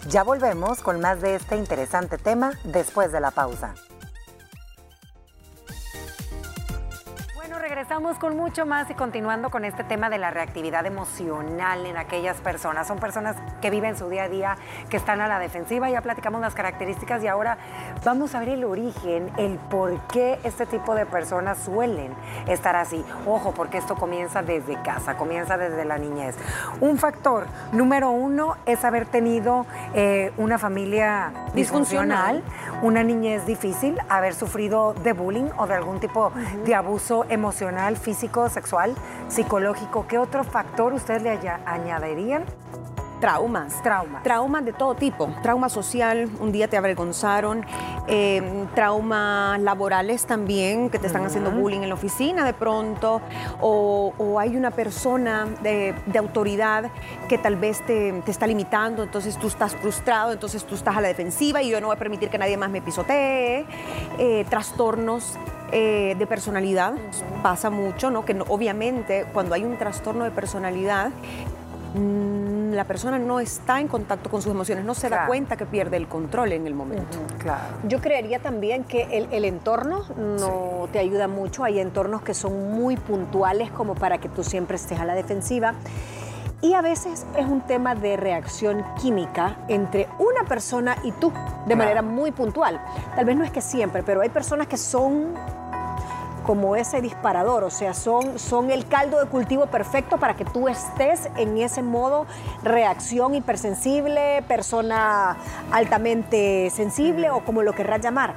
Ya 0.07 0.23
volvemos 0.23 0.81
con 0.81 0.99
más 0.99 1.21
de 1.21 1.35
este 1.35 1.55
interesante 1.55 2.17
tema 2.17 2.51
después 2.63 3.11
de 3.11 3.19
la 3.19 3.31
pausa. 3.31 3.73
Regresamos 7.75 8.17
con 8.20 8.38
mucho 8.38 8.65
más 8.65 8.89
y 8.89 8.94
continuando 8.94 9.50
con 9.50 9.65
este 9.65 9.84
tema 9.84 10.10
de 10.10 10.17
la 10.17 10.32
reactividad 10.32 10.86
emocional 10.86 11.86
en 11.86 11.98
aquellas 11.98 12.38
personas. 12.38 12.88
Son 12.88 13.00
personas 13.00 13.36
que 13.62 13.70
viven 13.70 13.98
su 13.98 14.08
día 14.08 14.24
a 14.24 14.29
día, 14.29 14.58
que 14.89 14.96
están 14.96 15.20
a 15.20 15.27
la 15.27 15.39
defensiva. 15.39 15.89
Ya 15.89 16.00
platicamos 16.00 16.39
las 16.39 16.55
características 16.55 17.22
y 17.22 17.27
ahora 17.27 17.58
vamos 18.05 18.34
a 18.34 18.39
ver 18.39 18.48
el 18.48 18.63
origen, 18.63 19.29
el 19.36 19.58
por 19.58 20.00
qué 20.08 20.39
este 20.46 20.65
tipo 20.65 20.96
de 20.96 21.05
personas 21.05 21.58
suelen 21.58 22.13
estar 22.48 22.77
así. 22.77 23.03
Ojo, 23.27 23.53
porque 23.53 23.77
esto 23.77 23.96
comienza 23.96 24.41
desde 24.41 24.82
casa, 24.82 25.17
comienza 25.17 25.58
desde 25.58 25.84
la 25.84 25.98
niñez. 25.98 26.38
Un 26.79 26.98
factor 26.98 27.46
número 27.74 28.10
uno 28.10 28.55
es 28.65 28.86
haber 28.86 29.05
tenido 29.05 29.65
eh, 29.94 30.32
una 30.38 30.58
familia 30.58 31.34
disfuncional, 31.53 32.41
una 32.82 33.03
niñez 33.03 33.46
difícil, 33.46 34.00
haber 34.08 34.34
sufrido 34.34 34.94
de 34.94 35.12
bullying 35.12 35.50
o 35.58 35.67
de 35.67 35.74
algún 35.74 36.00
tipo 36.00 36.32
de 36.63 36.74
abuso 36.74 37.25
emocional 37.27 37.64
físico, 37.95 38.50
sexual, 38.50 38.95
psicológico, 39.27 40.07
¿qué 40.07 40.17
otro 40.17 40.43
factor 40.43 40.93
ustedes 40.93 41.24
le 41.24 41.39
añadirían? 41.65 42.45
traumas. 43.19 43.81
Traumas. 43.81 44.24
Traumas 44.24 44.65
de 44.65 44.74
todo 44.74 44.93
tipo. 44.93 45.29
Trauma 45.41 45.69
social, 45.69 46.29
un 46.39 46.51
día 46.51 46.67
te 46.67 46.77
avergonzaron, 46.77 47.65
eh, 48.07 48.67
traumas 48.75 49.60
laborales 49.60 50.25
también, 50.25 50.89
que 50.91 51.00
te 51.00 51.07
están 51.07 51.25
haciendo 51.25 51.50
bullying 51.50 51.81
en 51.81 51.89
la 51.89 51.95
oficina 51.95 52.45
de 52.45 52.53
pronto, 52.53 53.22
o, 53.62 54.13
o 54.17 54.39
hay 54.39 54.55
una 54.55 54.72
persona 54.72 55.48
de, 55.63 55.95
de 56.05 56.19
autoridad 56.19 56.91
que 57.27 57.39
tal 57.39 57.55
vez 57.55 57.84
te, 57.86 58.12
te 58.22 58.31
está 58.31 58.45
limitando, 58.48 59.01
entonces 59.01 59.38
tú 59.38 59.48
estás 59.48 59.75
frustrado, 59.75 60.31
entonces 60.31 60.63
tú 60.63 60.75
estás 60.75 60.95
a 60.95 61.01
la 61.01 61.07
defensiva 61.07 61.63
y 61.63 61.69
yo 61.69 61.81
no 61.81 61.88
voy 61.88 61.95
a 61.95 62.00
permitir 62.00 62.29
que 62.29 62.38
nadie 62.38 62.57
más 62.57 62.69
me 62.69 62.81
pisotee. 62.81 63.65
Eh, 64.19 64.45
trastornos 64.50 65.38
eh, 65.77 66.15
de 66.17 66.25
personalidad, 66.25 66.94
pasa 67.44 67.70
mucho, 67.70 68.10
¿no? 68.10 68.24
Que 68.24 68.34
no- 68.34 68.46
obviamente 68.48 69.25
cuando 69.34 69.55
hay 69.55 69.65
un 69.65 69.75
trastorno 69.77 70.24
de 70.24 70.32
personalidad, 70.32 71.10
mm, 71.96 72.72
la 72.74 72.84
persona 72.86 73.20
no 73.20 73.39
está 73.41 73.79
en 73.82 73.88
contacto 73.89 74.29
con 74.29 74.41
sus 74.41 74.51
emociones, 74.51 74.86
no 74.86 74.94
se 74.94 75.10
da 75.10 75.27
cuenta 75.27 75.55
que 75.58 75.65
pierde 75.65 75.98
el 75.98 76.08
control 76.08 76.51
en 76.53 76.65
el 76.67 76.74
momento. 76.74 77.17
Claro. 77.39 77.63
Yo 77.88 78.00
creería 78.00 78.39
también 78.39 78.84
que 78.86 79.03
el, 79.17 79.27
el 79.32 79.44
entorno 79.46 80.03
no 80.17 80.88
te 80.91 81.00
ayuda 81.00 81.27
mucho. 81.27 81.63
Hay 81.63 81.79
entornos 81.79 82.22
que 82.22 82.34
son 82.34 82.72
muy 82.72 82.96
puntuales 82.98 83.70
como 83.72 83.96
para 83.96 84.17
que 84.17 84.29
tú 84.29 84.44
siempre 84.44 84.75
estés 84.77 85.00
a 85.00 85.05
la 85.05 85.13
defensiva. 85.13 85.74
Y 86.62 86.74
a 86.74 86.82
veces 86.82 87.25
es 87.38 87.46
un 87.46 87.62
tema 87.62 87.96
de 87.96 88.17
reacción 88.17 88.84
química 89.01 89.58
entre 89.67 90.08
una 90.20 90.48
persona 90.48 90.96
y 91.03 91.12
tú, 91.12 91.32
de 91.67 91.75
manera 91.75 92.01
muy 92.01 92.32
puntual. 92.32 92.82
Tal 93.15 93.24
vez 93.25 93.36
no 93.36 93.44
es 93.44 93.51
que 93.51 93.62
siempre, 93.62 94.03
pero 94.03 94.22
hay 94.22 94.29
personas 94.29 94.65
que 94.67 94.77
son 94.77 95.34
como 96.45 96.75
ese 96.75 97.01
disparador, 97.01 97.63
o 97.63 97.69
sea, 97.69 97.93
son, 97.93 98.37
son 98.39 98.71
el 98.71 98.87
caldo 98.87 99.19
de 99.19 99.27
cultivo 99.27 99.65
perfecto 99.65 100.17
para 100.17 100.35
que 100.35 100.45
tú 100.45 100.67
estés 100.67 101.29
en 101.37 101.57
ese 101.57 101.81
modo 101.81 102.27
reacción 102.63 103.35
hipersensible, 103.35 104.43
persona 104.47 105.37
altamente 105.71 106.69
sensible 106.69 107.29
o 107.31 107.43
como 107.43 107.63
lo 107.63 107.73
querrás 107.73 108.01
llamar. 108.01 108.35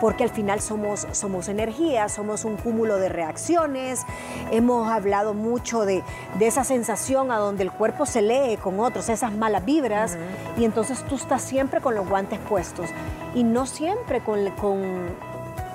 Porque 0.00 0.24
al 0.24 0.30
final 0.30 0.60
somos, 0.60 1.06
somos 1.12 1.48
energía, 1.48 2.10
somos 2.10 2.44
un 2.44 2.56
cúmulo 2.56 2.96
de 2.96 3.08
reacciones. 3.08 4.04
Hemos 4.50 4.92
hablado 4.92 5.32
mucho 5.32 5.86
de, 5.86 6.02
de 6.38 6.46
esa 6.46 6.64
sensación 6.64 7.30
a 7.30 7.38
donde 7.38 7.62
el 7.62 7.72
cuerpo 7.72 8.04
se 8.04 8.20
lee 8.20 8.58
con 8.58 8.78
otros, 8.78 9.08
esas 9.08 9.32
malas 9.32 9.64
vibras. 9.64 10.18
Y 10.58 10.66
entonces 10.66 11.02
tú 11.04 11.14
estás 11.14 11.40
siempre 11.40 11.80
con 11.80 11.94
los 11.94 12.06
guantes 12.06 12.38
puestos. 12.40 12.90
Y 13.34 13.42
no 13.42 13.64
siempre 13.64 14.20
con, 14.20 14.50
con, 14.50 15.06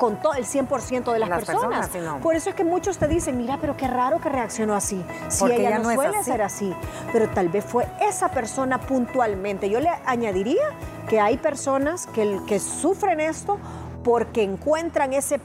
con 0.01 0.19
todo 0.19 0.33
el 0.33 0.45
100% 0.45 1.13
de 1.13 1.19
las, 1.19 1.29
Las 1.29 1.45
personas. 1.45 1.61
personas, 1.61 1.89
sí, 1.93 1.99
no. 1.99 2.19
Por 2.21 2.35
eso 2.35 2.49
es 2.49 2.55
que 2.55 2.63
muchos 2.63 2.97
te 2.97 3.07
dicen, 3.07 3.37
mira, 3.37 3.59
pero 3.61 3.77
qué 3.77 3.87
raro 3.87 4.19
que 4.19 4.29
reaccionó 4.29 4.73
así. 4.73 4.99
Si 5.27 5.41
Porque 5.41 5.57
ella 5.57 5.69
ella 5.69 5.77
no, 5.77 5.93
suele 5.93 6.17
así. 6.17 6.31
ser 6.31 6.41
así. 6.41 6.75
Pero 7.13 7.29
tal 7.29 7.49
vez 7.49 7.63
fue 7.63 7.85
esa 8.01 8.29
persona 8.29 8.79
puntualmente. 8.81 9.69
Yo 9.69 9.79
le 9.79 9.89
añadiría 10.07 10.63
que 11.07 11.19
hay 11.19 11.37
personas 11.37 12.07
que, 12.07 12.39
que 12.47 12.59
sufren 12.59 13.19
esto 13.19 13.59
porque 14.03 14.41
encuentran 14.41 15.13
ese 15.13 15.39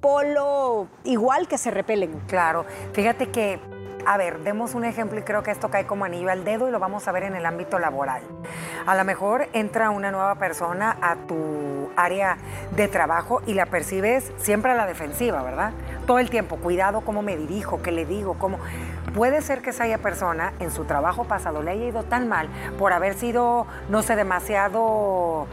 polo 0.00 0.88
igual 1.04 1.46
que 1.46 1.56
se 1.56 1.70
repelen. 1.70 2.18
Claro, 2.26 2.66
fíjate 2.92 3.30
que, 3.30 3.60
a 4.06 4.16
ver, 4.16 4.40
demos 4.40 4.74
un 4.74 4.84
ejemplo 4.84 5.18
y 5.18 5.22
creo 5.22 5.42
que 5.42 5.50
esto 5.50 5.70
cae 5.70 5.86
como 5.86 6.04
anillo 6.04 6.30
al 6.30 6.44
dedo 6.44 6.68
y 6.68 6.70
lo 6.70 6.78
vamos 6.78 7.06
a 7.08 7.12
ver 7.12 7.24
en 7.24 7.34
el 7.34 7.46
ámbito 7.46 7.78
laboral. 7.78 8.22
A 8.86 8.94
lo 8.94 9.04
mejor 9.04 9.48
entra 9.52 9.90
una 9.90 10.10
nueva 10.10 10.34
persona 10.36 10.96
a 11.00 11.16
tu 11.16 11.90
área 11.96 12.38
de 12.72 12.88
trabajo 12.88 13.42
y 13.46 13.54
la 13.54 13.66
percibes 13.66 14.32
siempre 14.38 14.72
a 14.72 14.74
la 14.74 14.86
defensiva, 14.86 15.42
¿verdad? 15.42 15.72
Todo 16.06 16.18
el 16.18 16.30
tiempo, 16.30 16.56
cuidado 16.56 17.02
cómo 17.02 17.22
me 17.22 17.36
dirijo, 17.36 17.82
qué 17.82 17.92
le 17.92 18.06
digo, 18.06 18.34
cómo... 18.38 18.58
Puede 19.14 19.42
ser 19.42 19.60
que 19.60 19.70
esa 19.70 19.84
persona 19.98 20.52
en 20.60 20.70
su 20.70 20.84
trabajo 20.84 21.24
pasado 21.24 21.62
le 21.62 21.72
haya 21.72 21.86
ido 21.86 22.04
tan 22.04 22.28
mal 22.28 22.48
por 22.78 22.92
haber 22.92 23.14
sido, 23.14 23.66
no 23.88 24.02
sé, 24.02 24.14
demasiado 24.14 25.48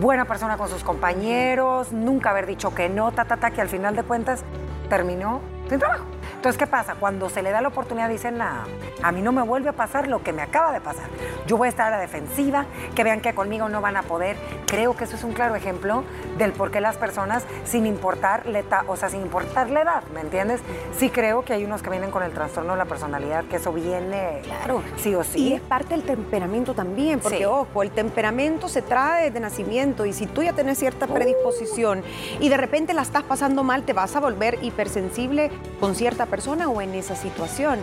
buena 0.00 0.26
persona 0.26 0.56
con 0.56 0.68
sus 0.68 0.84
compañeros, 0.84 1.92
nunca 1.92 2.30
haber 2.30 2.46
dicho 2.46 2.72
que 2.74 2.88
no, 2.88 3.10
ta, 3.10 3.24
ta, 3.24 3.36
ta, 3.36 3.50
que 3.50 3.60
al 3.60 3.68
final 3.68 3.96
de 3.96 4.04
cuentas 4.04 4.44
terminó 4.88 5.40
sin 5.68 5.80
trabajo. 5.80 6.04
Entonces, 6.34 6.58
¿qué 6.58 6.66
pasa? 6.66 6.94
Cuando 6.94 7.28
se 7.28 7.42
le 7.42 7.50
da 7.50 7.60
la 7.60 7.68
oportunidad, 7.68 8.08
dicen, 8.08 8.38
nah, 8.38 8.64
a 9.02 9.12
mí 9.12 9.20
no 9.22 9.32
me 9.32 9.42
vuelve 9.42 9.68
a 9.68 9.72
pasar 9.72 10.08
lo 10.08 10.22
que 10.22 10.32
me 10.32 10.42
acaba 10.42 10.72
de 10.72 10.80
pasar. 10.80 11.04
Yo 11.46 11.56
voy 11.56 11.66
a 11.66 11.68
estar 11.70 11.88
a 11.88 11.90
la 11.90 11.98
defensiva, 11.98 12.66
que 12.94 13.04
vean 13.04 13.20
que 13.20 13.34
conmigo 13.34 13.68
no 13.68 13.80
van 13.80 13.96
a 13.96 14.02
poder. 14.02 14.36
Creo 14.66 14.96
que 14.96 15.04
eso 15.04 15.16
es 15.16 15.24
un 15.24 15.32
claro 15.32 15.54
ejemplo 15.54 16.04
del 16.38 16.52
por 16.52 16.70
qué 16.70 16.80
las 16.80 16.96
personas, 16.96 17.44
sin 17.64 17.86
importar 17.86 18.46
la 18.46 18.60
edad, 18.60 18.84
o 18.88 18.96
sea, 18.96 19.08
sin 19.10 19.20
importar 19.20 19.68
la 19.70 19.82
edad, 19.82 20.02
¿me 20.14 20.20
entiendes? 20.20 20.60
Sí 20.96 21.10
creo 21.10 21.44
que 21.44 21.52
hay 21.52 21.64
unos 21.64 21.82
que 21.82 21.90
vienen 21.90 22.10
con 22.10 22.22
el 22.22 22.32
trastorno 22.32 22.72
de 22.72 22.78
la 22.78 22.84
personalidad, 22.86 23.44
que 23.44 23.56
eso 23.56 23.72
viene 23.72 24.40
Claro. 24.44 24.82
sí 24.96 25.14
o 25.14 25.20
Y 25.20 25.24
sí. 25.24 25.52
es 25.54 25.60
parte 25.60 25.90
del 25.90 26.02
temperamento 26.04 26.74
también, 26.74 27.20
porque 27.20 27.38
Sí. 27.38 27.44
ojo, 27.44 27.82
el 27.82 27.90
temperamento 27.90 28.68
se 28.68 28.82
trae 28.82 29.24
desde 29.26 29.40
nacimiento 29.40 30.06
y 30.06 30.12
si 30.12 30.26
tú 30.26 30.42
ya 30.42 30.52
tienes 30.52 30.78
cierta 30.78 31.06
predisposición 31.06 32.02
y 32.40 32.48
de 32.48 32.56
repente 32.56 32.94
la 32.94 33.02
estás 33.02 33.22
pasando 33.24 33.62
mal, 33.64 33.82
te 33.84 33.92
vas 33.92 34.14
a 34.16 34.20
volver 34.20 34.58
hipersensible 34.62 35.50
con 35.78 35.94
cierta 35.94 36.19
persona 36.26 36.68
o 36.68 36.80
en 36.80 36.94
esa 36.94 37.16
situación. 37.16 37.80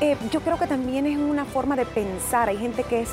Eh, 0.00 0.16
yo 0.30 0.40
creo 0.40 0.58
que 0.58 0.66
también 0.66 1.06
es 1.06 1.16
una 1.16 1.44
forma 1.44 1.76
de 1.76 1.86
pensar. 1.86 2.48
Hay 2.48 2.58
gente 2.58 2.84
que 2.84 3.00
es 3.00 3.10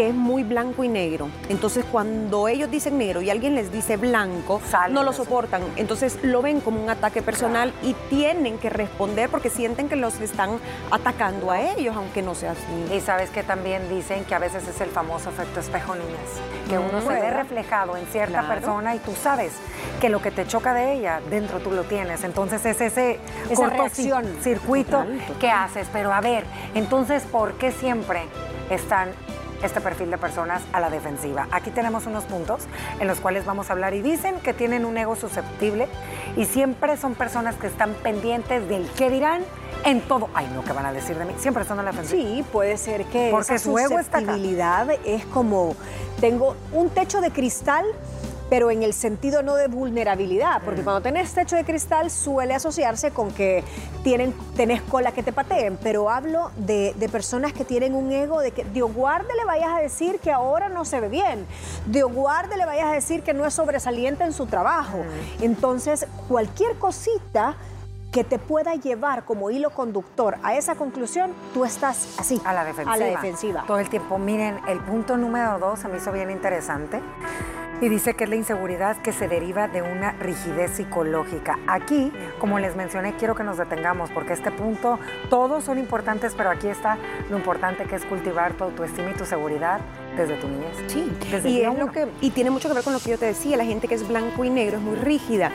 que 0.00 0.08
es 0.08 0.14
muy 0.14 0.44
blanco 0.44 0.82
y 0.82 0.88
negro. 0.88 1.28
Entonces, 1.50 1.84
cuando 1.92 2.48
ellos 2.48 2.70
dicen 2.70 2.96
negro 2.96 3.20
y 3.20 3.28
alguien 3.28 3.54
les 3.54 3.70
dice 3.70 3.98
blanco, 3.98 4.58
Salen 4.70 4.94
no 4.94 5.02
lo 5.02 5.12
soportan. 5.12 5.60
Entonces, 5.76 6.18
lo 6.22 6.40
ven 6.40 6.60
como 6.62 6.82
un 6.82 6.88
ataque 6.88 7.20
personal 7.20 7.74
y 7.82 7.92
tienen 8.08 8.56
que 8.56 8.70
responder 8.70 9.28
porque 9.28 9.50
sienten 9.50 9.90
que 9.90 9.96
los 9.96 10.18
están 10.22 10.52
atacando 10.90 11.50
a 11.50 11.60
ellos, 11.60 11.94
aunque 11.96 12.22
no 12.22 12.34
sea 12.34 12.52
así. 12.52 12.94
Y 12.96 13.00
sabes 13.00 13.28
que 13.28 13.42
también 13.42 13.90
dicen 13.90 14.24
que 14.24 14.34
a 14.34 14.38
veces 14.38 14.66
es 14.66 14.80
el 14.80 14.88
famoso 14.88 15.28
efecto 15.28 15.60
espejo 15.60 15.94
niñas, 15.94 16.30
que 16.70 16.78
uno 16.78 17.00
Mm, 17.00 17.06
se 17.06 17.20
ve 17.20 17.30
reflejado 17.30 17.94
en 17.98 18.06
cierta 18.06 18.38
Claro. 18.40 18.48
persona 18.54 18.94
y 18.94 19.00
tú 19.00 19.12
sabes 19.22 19.52
que 20.00 20.08
lo 20.08 20.22
que 20.22 20.30
te 20.30 20.46
choca 20.46 20.72
de 20.72 20.94
ella, 20.94 21.20
dentro 21.28 21.58
tú 21.58 21.72
lo 21.72 21.82
tienes. 21.84 22.24
Entonces 22.24 22.64
es 22.64 22.80
ese 22.80 23.18
Esa 23.50 23.66
reacción. 23.68 24.24
ci- 24.24 24.40
circuito 24.44 24.92
Total, 25.00 25.18
total. 25.18 25.38
que 25.38 25.50
haces. 25.50 25.88
Pero 25.92 26.10
a 26.10 26.22
ver, 26.22 26.44
entonces, 26.74 27.22
¿por 27.24 27.52
qué 27.58 27.70
siempre 27.70 28.22
están 28.70 29.10
este 29.62 29.80
perfil 29.80 30.10
de 30.10 30.18
personas 30.18 30.62
a 30.72 30.80
la 30.80 30.90
defensiva? 30.90 31.48
Aquí 31.50 31.70
tenemos 31.70 32.06
unos 32.06 32.24
puntos 32.24 32.62
en 32.98 33.06
los 33.06 33.20
cuales 33.20 33.44
vamos 33.44 33.70
a 33.70 33.72
hablar 33.72 33.94
y 33.94 34.02
dicen 34.02 34.40
que 34.40 34.52
tienen 34.52 34.84
un 34.84 34.96
ego 34.96 35.16
susceptible 35.16 35.88
y 36.36 36.44
siempre 36.44 36.96
son 36.96 37.14
personas 37.14 37.56
que 37.56 37.66
están 37.66 37.94
pendientes 38.02 38.68
del 38.68 38.88
qué 38.96 39.10
dirán 39.10 39.42
en 39.84 40.00
todo. 40.02 40.28
Ay, 40.34 40.50
no, 40.54 40.64
¿qué 40.64 40.72
van 40.72 40.86
a 40.86 40.92
decir 40.92 41.16
de 41.16 41.24
mí? 41.24 41.32
Siempre 41.38 41.62
están 41.62 41.78
a 41.78 41.82
la 41.82 41.90
defensiva. 41.90 42.22
Sí, 42.22 42.44
puede 42.52 42.76
ser 42.76 43.04
que 43.06 43.28
Porque 43.30 43.54
esa 43.54 43.64
su 43.64 43.78
ego 43.78 43.98
está 43.98 44.18
acá. 44.18 44.36
es 45.04 45.24
como 45.26 45.74
tengo 46.20 46.56
un 46.72 46.90
techo 46.90 47.20
de 47.20 47.30
cristal, 47.30 47.84
pero 48.50 48.70
en 48.70 48.82
el 48.82 48.92
sentido 48.92 49.42
no 49.42 49.54
de 49.54 49.68
vulnerabilidad, 49.68 50.60
Mm. 50.60 50.64
porque 50.64 50.82
cuando 50.82 51.00
tenés 51.00 51.32
techo 51.32 51.56
de 51.56 51.64
cristal 51.64 52.10
suele 52.10 52.52
asociarse 52.52 53.12
con 53.12 53.30
que 53.30 53.64
tienen, 54.02 54.34
tenés 54.56 54.82
cola 54.82 55.12
que 55.12 55.22
te 55.22 55.32
pateen, 55.32 55.78
pero 55.82 56.10
hablo 56.10 56.50
de, 56.56 56.92
de 56.98 57.08
personas 57.08 57.52
que 57.52 57.64
tienen 57.64 57.94
un 57.94 58.10
ego 58.12 58.40
de 58.40 58.50
que 58.50 58.64
Dios 58.64 58.92
guarde 58.92 59.32
le 59.36 59.44
vayas 59.44 59.70
a 59.70 59.78
decir 59.80 60.18
que 60.18 60.32
ahora 60.32 60.68
no 60.68 60.84
se 60.84 61.00
ve 61.00 61.08
bien, 61.08 61.46
Dios 61.86 62.12
guarde 62.12 62.56
le 62.56 62.66
vayas 62.66 62.86
a 62.88 62.92
decir 62.92 63.22
que 63.22 63.32
no 63.32 63.46
es 63.46 63.54
sobresaliente 63.54 64.24
en 64.24 64.32
su 64.32 64.46
trabajo. 64.46 64.98
Mm. 64.98 65.44
Entonces, 65.44 66.06
cualquier 66.28 66.76
cosita 66.76 67.54
que 68.10 68.24
te 68.24 68.40
pueda 68.40 68.74
llevar 68.74 69.22
como 69.24 69.50
hilo 69.52 69.70
conductor 69.70 70.36
a 70.42 70.56
esa 70.56 70.74
conclusión, 70.74 71.30
tú 71.54 71.64
estás 71.64 72.18
así. 72.18 72.42
A 72.44 72.52
la 72.52 72.64
defensiva. 72.64 72.92
A 72.94 72.96
la 72.96 73.06
defensiva. 73.06 73.64
Todo 73.68 73.78
el 73.78 73.88
tiempo. 73.88 74.18
Miren, 74.18 74.58
el 74.66 74.80
punto 74.80 75.16
número 75.16 75.60
dos 75.60 75.78
se 75.78 75.86
me 75.86 75.98
hizo 75.98 76.10
bien 76.10 76.28
interesante. 76.28 77.00
Y 77.80 77.88
dice 77.88 78.12
que 78.12 78.24
es 78.24 78.30
la 78.30 78.36
inseguridad 78.36 78.98
que 78.98 79.10
se 79.12 79.26
deriva 79.26 79.66
de 79.66 79.80
una 79.80 80.12
rigidez 80.12 80.72
psicológica. 80.72 81.58
Aquí, 81.66 82.12
como 82.38 82.58
les 82.58 82.76
mencioné, 82.76 83.14
quiero 83.14 83.34
que 83.34 83.42
nos 83.42 83.56
detengamos 83.56 84.10
porque 84.10 84.34
este 84.34 84.50
punto, 84.50 84.98
todos 85.30 85.64
son 85.64 85.78
importantes, 85.78 86.34
pero 86.36 86.50
aquí 86.50 86.68
está 86.68 86.98
lo 87.30 87.38
importante 87.38 87.84
que 87.84 87.96
es 87.96 88.04
cultivar 88.04 88.52
tu 88.52 88.64
autoestima 88.64 89.10
y 89.12 89.14
tu 89.14 89.24
seguridad 89.24 89.80
desde 90.14 90.36
tu 90.36 90.48
niñez. 90.48 90.76
Sí, 90.88 91.10
Desde 91.30 91.48
y, 91.48 91.62
es 91.62 91.78
lo 91.78 91.90
que, 91.90 92.06
y 92.20 92.30
tiene 92.30 92.50
mucho 92.50 92.68
que 92.68 92.74
ver 92.74 92.84
con 92.84 92.92
lo 92.92 92.98
que 92.98 93.10
yo 93.10 93.18
te 93.18 93.26
decía, 93.26 93.56
la 93.56 93.64
gente 93.64 93.88
que 93.88 93.94
es 93.94 94.06
blanco 94.06 94.44
y 94.44 94.50
negro 94.50 94.76
es 94.76 94.82
muy 94.82 94.96
rígida. 94.96 95.50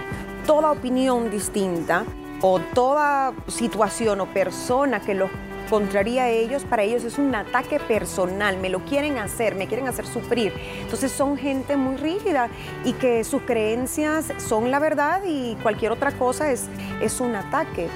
Toda 0.48 0.72
opinión 0.72 1.30
distinta 1.30 2.06
o 2.42 2.60
toda 2.60 3.34
situación 3.48 4.20
o 4.22 4.26
persona 4.26 5.00
que 5.00 5.14
los 5.14 5.30
contraría 5.70 6.24
a 6.24 6.30
ellos, 6.30 6.64
para 6.64 6.84
ellos 6.84 7.04
es 7.04 7.18
un 7.18 7.34
ataque 7.36 7.80
personal, 7.80 8.58
me 8.58 8.70
lo 8.70 8.80
quieren 8.86 9.18
hacer, 9.18 9.56
me 9.56 9.68
quieren 9.68 9.88
hacer 9.88 10.06
sufrir. 10.06 10.54
Entonces 10.82 11.12
son 11.12 11.38
gente 11.38 11.78
muy 11.78 11.98
rígida 11.98 12.50
y 12.84 12.94
que 12.94 13.24
sus 13.24 13.42
creencias 13.44 14.34
son 14.38 14.72
la 14.72 14.80
verdad 14.80 15.22
y 15.26 15.56
cualquier 15.64 15.92
otra 15.92 16.12
cosa 16.12 16.52
es, 16.52 16.66
es 17.02 17.20
un 17.20 17.36
ataque. 17.36 17.88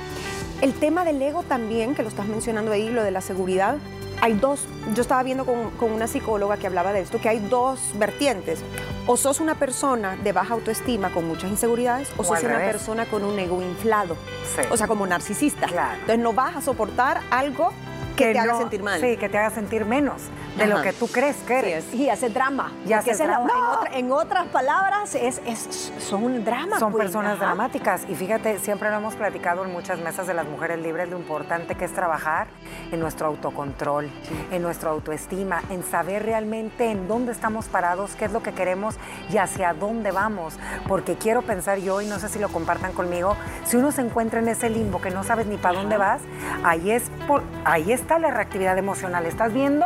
El 0.61 0.73
tema 0.73 1.05
del 1.05 1.21
ego 1.21 1.43
también, 1.43 1.95
que 1.95 2.03
lo 2.03 2.09
estás 2.09 2.27
mencionando 2.27 2.71
ahí, 2.71 2.89
lo 2.89 3.03
de 3.03 3.11
la 3.11 3.21
seguridad, 3.21 3.77
hay 4.21 4.33
dos, 4.33 4.65
yo 4.93 5.01
estaba 5.01 5.23
viendo 5.23 5.45
con, 5.45 5.71
con 5.71 5.91
una 5.91 6.07
psicóloga 6.07 6.57
que 6.57 6.67
hablaba 6.67 6.93
de 6.93 7.01
esto, 7.01 7.19
que 7.19 7.29
hay 7.29 7.39
dos 7.39 7.79
vertientes. 7.95 8.59
O 9.07 9.17
sos 9.17 9.39
una 9.39 9.55
persona 9.55 10.17
de 10.17 10.33
baja 10.33 10.53
autoestima 10.53 11.09
con 11.09 11.27
muchas 11.27 11.49
inseguridades, 11.49 12.11
o, 12.17 12.21
O 12.21 12.25
sos 12.25 12.43
una 12.43 12.57
revés. 12.57 12.71
persona 12.71 13.05
con 13.05 13.23
un 13.23 13.38
ego 13.39 13.61
inflado. 13.61 14.15
Sí. 14.55 14.61
O 14.69 14.77
sea, 14.77 14.88
como 14.88 15.07
narcisista. 15.07 15.67
Claro. 15.67 15.93
Entonces 15.93 16.19
no 16.19 16.33
vas 16.33 16.55
a 16.57 16.61
soportar 16.61 17.21
algo 17.31 17.71
que, 18.15 18.33
te 18.33 18.39
haga 18.39 18.57
sentir 18.57 18.83
mal. 18.83 18.99
Sí, 18.99 19.17
que 19.17 19.29
te 19.29 19.38
haga 19.38 19.49
sentir 19.49 19.85
menos 19.85 20.23
de 20.59 20.67
lo 20.67 20.81
que 20.81 20.93
tú 20.93 21.07
crees 21.07 21.35
que 21.37 21.59
eres. 21.59 21.93
Y 21.93 22.09
hace 22.09 22.29
drama. 22.29 22.71
Y 22.85 22.93
hace 22.93 23.11
la- 23.17 23.39
drama. 23.39 23.49
en, 23.49 23.63
otra- 23.77 23.97
en 23.97 24.11
otras 24.11 24.47
palabras, 24.47 25.15
es, 25.15 25.41
es- 25.45 25.91
son 25.99 26.23
un 26.23 26.43
drama. 26.45 26.77
Son 26.79 26.91
queen. 26.91 27.03
personas 27.03 27.37
Ajá. 27.37 27.45
dramáticas 27.47 28.01
y 28.07 28.15
fíjate, 28.15 28.59
siempre 28.59 28.89
lo 28.89 28.97
hemos 28.97 29.15
platicado 29.15 29.65
en 29.65 29.71
muchas 29.71 29.99
mesas 29.99 30.27
de 30.27 30.33
las 30.33 30.45
mujeres 30.47 30.79
libres, 30.79 31.09
lo 31.09 31.17
importante 31.17 31.75
que 31.75 31.85
es 31.85 31.93
trabajar 31.93 32.47
en 32.91 32.99
nuestro 32.99 33.27
autocontrol, 33.27 34.09
en 34.51 34.61
nuestra 34.61 34.89
autoestima, 34.91 35.61
en 35.69 35.83
saber 35.83 36.23
realmente 36.25 36.91
en 36.91 37.07
dónde 37.07 37.31
estamos 37.31 37.67
parados, 37.67 38.15
qué 38.15 38.25
es 38.25 38.31
lo 38.31 38.41
que 38.43 38.51
queremos 38.53 38.95
y 39.31 39.37
hacia 39.37 39.73
dónde 39.73 40.11
vamos. 40.11 40.55
Porque 40.87 41.15
quiero 41.15 41.41
pensar 41.41 41.77
yo, 41.79 42.01
y 42.01 42.07
no 42.07 42.19
sé 42.19 42.29
si 42.29 42.39
lo 42.39 42.49
compartan 42.49 42.91
conmigo, 42.93 43.35
si 43.65 43.77
uno 43.77 43.91
se 43.91 44.01
encuentra 44.01 44.39
en 44.39 44.47
ese 44.47 44.69
limbo 44.69 45.01
que 45.01 45.09
no 45.11 45.23
sabes 45.23 45.47
ni 45.47 45.57
para 45.57 45.79
dónde 45.79 45.97
vas, 45.97 46.21
ahí, 46.63 46.91
es 46.91 47.03
por, 47.27 47.43
ahí 47.65 47.91
está 47.91 48.19
la 48.19 48.31
reactividad 48.31 48.77
emocional. 48.77 49.25
Estás 49.25 49.53
viendo 49.53 49.85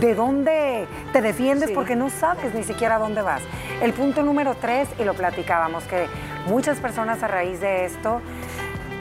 de 0.00 0.14
dónde 0.14 0.86
te 1.12 1.20
defiendes 1.20 1.68
Sí. 1.68 1.74
porque 1.74 1.96
no 1.96 2.10
sabes 2.10 2.54
ni 2.54 2.64
siquiera 2.64 2.98
dónde 2.98 3.22
vas. 3.22 3.42
El 3.80 3.92
punto 3.92 4.22
número 4.22 4.54
tres, 4.54 4.88
y 4.98 5.04
lo 5.04 5.14
platicábamos, 5.14 5.84
que 5.84 6.06
muchas 6.46 6.78
personas 6.78 7.22
a 7.22 7.28
raíz 7.28 7.60
de 7.60 7.84
esto, 7.84 8.20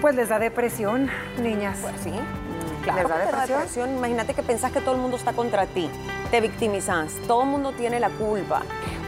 pues 0.01 0.15
les 0.15 0.29
da 0.29 0.39
depresión, 0.39 1.09
niñas. 1.41 1.77
Pues 1.81 1.95
sí. 2.03 2.11
¿Les 2.11 2.83
Claro 2.83 3.09
da 3.09 3.25
te 3.25 3.31
da 3.31 3.45
depresión? 3.45 3.95
Imagínate 3.95 4.33
que 4.33 4.41
pensás 4.41 4.71
que 4.71 4.81
todo 4.81 4.95
el 4.95 5.01
mundo 5.01 5.15
está 5.15 5.33
contra 5.33 5.67
ti. 5.67 5.87
Te 6.31 6.41
victimizas. 6.41 7.13
Todo 7.27 7.43
el 7.43 7.49
mundo 7.49 7.73
tiene 7.73 7.99
la 7.99 8.09
culpa. 8.09 8.63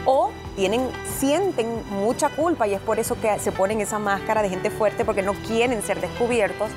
O 0.06 0.30
tienen, 0.54 0.88
sienten 1.18 1.82
mucha 1.90 2.28
culpa 2.28 2.68
y 2.68 2.74
es 2.74 2.80
por 2.80 3.00
eso 3.00 3.20
que 3.20 3.36
se 3.40 3.50
ponen 3.50 3.80
esa 3.80 3.98
máscara 3.98 4.42
de 4.42 4.48
gente 4.50 4.70
fuerte 4.70 5.04
porque 5.04 5.22
no 5.22 5.32
quieren 5.32 5.82
ser 5.82 6.00
descubiertos. 6.00 6.70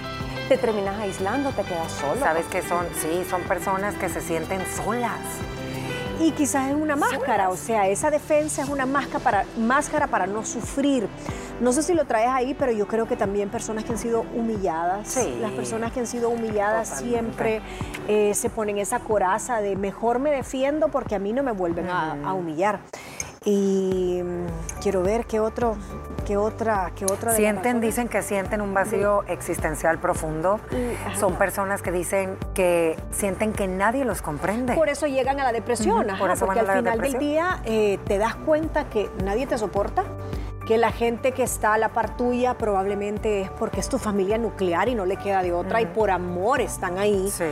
Te 0.48 0.58
terminas 0.58 0.98
aislando, 1.00 1.52
te 1.52 1.64
quedas 1.64 1.92
solo. 1.92 2.20
Sabes 2.22 2.46
que 2.46 2.62
son, 2.62 2.86
sí, 3.02 3.26
son 3.30 3.42
personas 3.44 3.96
que 3.96 4.08
se 4.08 4.22
sienten 4.22 4.62
solas. 4.66 5.20
Y 6.20 6.32
quizás 6.32 6.70
es 6.70 6.76
una 6.76 6.96
máscara, 6.96 7.50
o 7.50 7.58
sea, 7.58 7.88
esa 7.88 8.10
defensa 8.10 8.64
es 8.64 8.70
una 8.70 8.86
máscara 8.88 9.20
para, 9.24 9.46
máscara 9.58 10.08
para 10.08 10.26
no 10.26 10.44
sufrir. 10.46 11.08
No 11.60 11.72
sé 11.74 11.84
si 11.84 11.94
lo 11.94 12.06
traes 12.06 12.30
ahí, 12.30 12.56
pero 12.58 12.72
yo 12.72 12.88
creo 12.88 13.08
que 13.08 13.16
también 13.16 13.50
personas 13.50 13.84
que 13.84 13.92
han 13.92 13.98
sido 14.00 14.22
humilladas, 14.34 15.08
Sí. 15.10 15.38
las 15.42 15.52
personas 15.52 15.92
que 15.92 16.00
han 16.00 16.08
sido 16.08 16.30
humilladas 16.30 16.90
Totalmente. 16.90 17.20
siempre 17.44 17.62
eh, 18.08 18.34
se 18.34 18.50
ponen 18.50 18.78
esa 18.78 19.00
coraza 19.00 19.60
de 19.62 19.76
mejor 19.76 20.18
me 20.20 20.32
defiendo 20.32 20.88
porque 20.90 21.16
a 21.16 21.20
mí 21.20 21.34
no 21.34 21.44
me 21.44 21.52
vuelven 21.52 21.90
a, 21.90 22.14
a 22.26 22.34
humillar. 22.34 22.80
Y 23.46 24.22
mm, 24.24 24.82
quiero 24.82 25.04
ver 25.04 25.26
qué 25.26 25.40
otro, 25.40 25.78
qué 26.28 26.36
otra, 26.36 26.92
qué 26.94 27.06
otra 27.06 27.32
de 27.32 27.38
Sienten, 27.38 27.80
dicen 27.80 28.10
que 28.10 28.22
sienten 28.22 28.60
un 28.60 28.74
vacío 28.74 29.24
existencial 29.28 29.98
profundo. 29.98 30.60
Y-. 30.72 31.18
Son 31.18 31.36
personas 31.36 31.82
que 31.82 31.92
dicen 31.92 32.38
que 32.54 32.98
sienten 33.12 33.54
que 33.54 33.68
nadie 33.68 34.04
los 34.04 34.22
comprende. 34.22 34.74
Por 34.76 34.90
eso 34.90 35.08
llegan 35.08 35.40
a 35.40 35.46
la 35.46 35.54
depresión, 35.54 36.10
ajá, 36.10 36.20
por 36.20 36.32
eso 36.32 36.46
porque 36.46 36.62
van 36.64 36.70
a 36.70 36.74
al 36.74 36.86
la 36.86 36.92
final 36.92 37.12
del 37.12 37.20
día 37.20 37.62
eh, 37.64 37.98
te 38.06 38.18
das 38.18 38.36
cuenta 38.36 38.90
que 38.90 39.10
nadie 39.24 39.48
te 39.48 39.58
soporta, 39.58 40.04
que 40.68 40.78
la 40.78 40.92
gente 40.92 41.32
que 41.32 41.44
está 41.44 41.76
a 41.76 41.78
la 41.78 41.94
par 41.94 42.18
tuya 42.18 42.58
probablemente 42.58 43.44
es 43.44 43.50
porque 43.52 43.80
es 43.80 43.88
tu 43.88 43.98
familia 43.98 44.38
nuclear 44.38 44.90
y 44.90 44.96
no 44.96 45.06
le 45.06 45.16
queda 45.16 45.42
de 45.42 45.54
otra 45.54 45.80
y 45.80 45.86
por 45.86 46.12
amor 46.12 46.60
están 46.60 46.98
ahí. 46.98 47.30
Sí. 47.32 47.46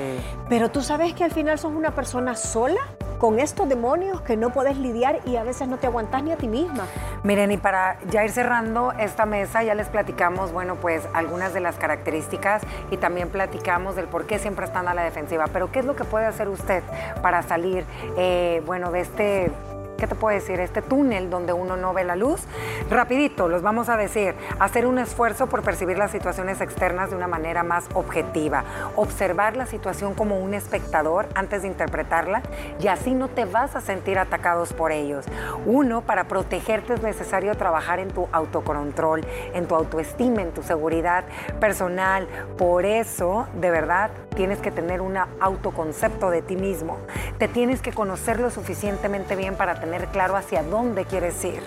Pero 0.50 0.70
tú 0.70 0.82
sabes 0.82 1.13
que 1.13 1.24
al 1.24 1.32
final 1.32 1.58
sos 1.58 1.72
una 1.72 1.91
persona 1.91 2.36
sola 2.36 2.82
con 3.17 3.39
estos 3.39 3.67
demonios 3.67 4.22
que 4.22 4.38
no 4.38 4.51
puedes 4.51 4.77
lidiar 4.77 5.19
y 5.25 5.36
a 5.36 5.43
veces 5.43 5.67
no 5.67 5.77
te 5.77 5.88
aguantas 5.88 6.24
ni 6.24 6.31
a 6.31 6.38
ti 6.38 6.48
misma. 6.48 6.86
Miren, 7.24 7.51
y 7.51 7.57
para 7.57 7.98
ya 8.10 8.24
ir 8.24 8.31
cerrando 8.31 8.91
esta 8.93 9.25
mesa, 9.25 9.63
ya 9.63 9.75
les 9.75 9.88
platicamos, 9.88 10.51
bueno, 10.51 10.75
pues 10.75 11.07
algunas 11.13 11.53
de 11.53 11.60
las 11.60 11.75
características 11.75 12.62
y 12.91 12.98
también 12.98 13.29
platicamos 13.29 13.95
del 13.95 14.05
por 14.05 14.25
qué 14.25 14.39
siempre 14.39 14.65
están 14.65 14.88
a 14.88 14.93
la 14.93 15.03
defensiva. 15.03 15.45
Pero, 15.51 15.72
¿qué 15.72 15.79
es 15.79 15.86
lo 15.86 15.95
que 15.95 16.03
puede 16.03 16.25
hacer 16.25 16.50
usted 16.50 16.84
para 17.22 17.41
salir, 17.41 17.86
eh, 18.17 18.62
bueno, 18.65 18.91
de 18.91 19.01
este... 19.01 19.75
¿Qué 20.05 20.09
te 20.09 20.15
puedo 20.15 20.35
decir? 20.35 20.59
Este 20.59 20.83
túnel 20.83 21.31
donde 21.31 21.51
uno 21.51 21.77
no 21.77 21.91
ve 21.91 22.03
la 22.03 22.15
luz. 22.15 22.43
Rapidito, 22.91 23.47
los 23.47 23.63
vamos 23.63 23.89
a 23.89 23.97
decir. 23.97 24.35
Hacer 24.59 24.85
un 24.85 25.00
esfuerzo 25.00 25.47
por 25.47 25.63
percibir 25.63 25.97
las 25.97 26.12
situaciones 26.12 26.62
externas 26.62 27.09
de 27.09 27.15
una 27.15 27.25
manera 27.25 27.63
más 27.63 27.85
objetiva. 27.95 28.63
Observar 28.95 29.57
la 29.57 29.65
situación 29.65 30.13
como 30.13 30.38
un 30.38 30.53
espectador 30.53 31.27
antes 31.33 31.63
de 31.63 31.69
interpretarla 31.69 32.43
y 32.79 32.85
así 32.85 33.15
no 33.15 33.29
te 33.29 33.45
vas 33.45 33.75
a 33.75 33.81
sentir 33.81 34.19
atacados 34.19 34.74
por 34.74 34.91
ellos. 34.91 35.25
Uno, 35.65 36.01
para 36.01 36.25
protegerte 36.25 36.93
es 36.93 37.01
necesario 37.01 37.55
trabajar 37.55 37.97
en 37.97 38.09
tu 38.09 38.27
autocontrol, 38.31 39.25
en 39.55 39.67
tu 39.67 39.74
autoestima, 39.74 40.43
en 40.43 40.51
tu 40.51 40.62
seguridad 40.62 41.24
personal. 41.59 42.27
Por 42.59 42.85
eso, 42.85 43.47
de 43.59 43.71
verdad, 43.71 44.12
tienes 44.35 44.59
que 44.59 44.69
tener 44.69 45.01
un 45.01 45.17
autoconcepto 45.17 46.29
de 46.29 46.43
ti 46.43 46.57
mismo. 46.57 47.00
Te 47.39 47.47
tienes 47.47 47.81
que 47.81 47.91
conocer 47.91 48.39
lo 48.39 48.51
suficientemente 48.51 49.35
bien 49.35 49.55
para 49.55 49.79
tener 49.79 49.94
claro 50.07 50.35
hacia 50.35 50.63
dónde 50.63 51.05
quieres 51.05 51.43
ir. 51.43 51.61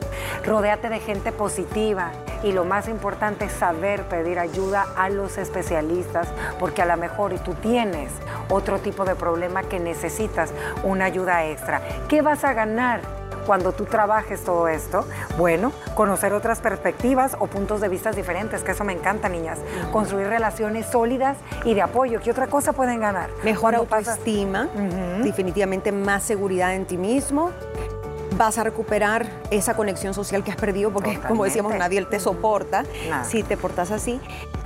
Rodéate 0.44 0.88
de 0.88 1.00
gente 1.00 1.32
positiva 1.32 2.12
y 2.42 2.52
lo 2.52 2.64
más 2.64 2.88
importante 2.88 3.46
es 3.46 3.52
saber 3.52 4.04
pedir 4.04 4.38
ayuda 4.38 4.86
a 4.96 5.08
los 5.10 5.38
especialistas 5.38 6.28
porque 6.58 6.82
a 6.82 6.86
lo 6.86 6.96
mejor 6.96 7.32
y 7.32 7.38
tú 7.38 7.54
tienes 7.54 8.12
otro 8.48 8.78
tipo 8.78 9.04
de 9.04 9.14
problema 9.14 9.62
que 9.62 9.80
necesitas 9.80 10.50
una 10.84 11.06
ayuda 11.06 11.46
extra. 11.46 11.82
¿Qué 12.08 12.22
vas 12.22 12.44
a 12.44 12.52
ganar? 12.52 13.00
cuando 13.48 13.72
tú 13.72 13.86
trabajes 13.86 14.44
todo 14.44 14.68
esto? 14.68 15.06
Bueno, 15.38 15.72
conocer 15.94 16.34
otras 16.34 16.60
perspectivas 16.60 17.34
o 17.40 17.46
puntos 17.46 17.80
de 17.80 17.88
vista 17.88 18.10
diferentes, 18.12 18.62
que 18.62 18.72
eso 18.72 18.84
me 18.84 18.92
encanta, 18.92 19.30
niñas. 19.30 19.58
Construir 19.90 20.28
relaciones 20.28 20.84
sólidas 20.84 21.38
y 21.64 21.72
de 21.72 21.80
apoyo. 21.80 22.20
¿Qué 22.20 22.30
otra 22.30 22.48
cosa 22.48 22.74
pueden 22.74 23.00
ganar? 23.00 23.30
Mejor 23.44 23.74
autoestima, 23.74 24.68
definitivamente 25.22 25.92
más 25.92 26.24
seguridad 26.24 26.74
en 26.74 26.84
ti 26.84 26.98
mismo. 26.98 27.50
Vas 28.38 28.56
a 28.56 28.62
recuperar 28.62 29.26
esa 29.50 29.74
conexión 29.74 30.14
social 30.14 30.44
que 30.44 30.52
has 30.52 30.56
perdido 30.56 30.92
porque, 30.92 31.18
como 31.26 31.42
decíamos, 31.42 31.74
nadie 31.74 32.04
te 32.04 32.20
soporta 32.20 32.84
Nada. 33.08 33.24
si 33.24 33.42
te 33.42 33.56
portas 33.56 33.90
así. 33.90 34.20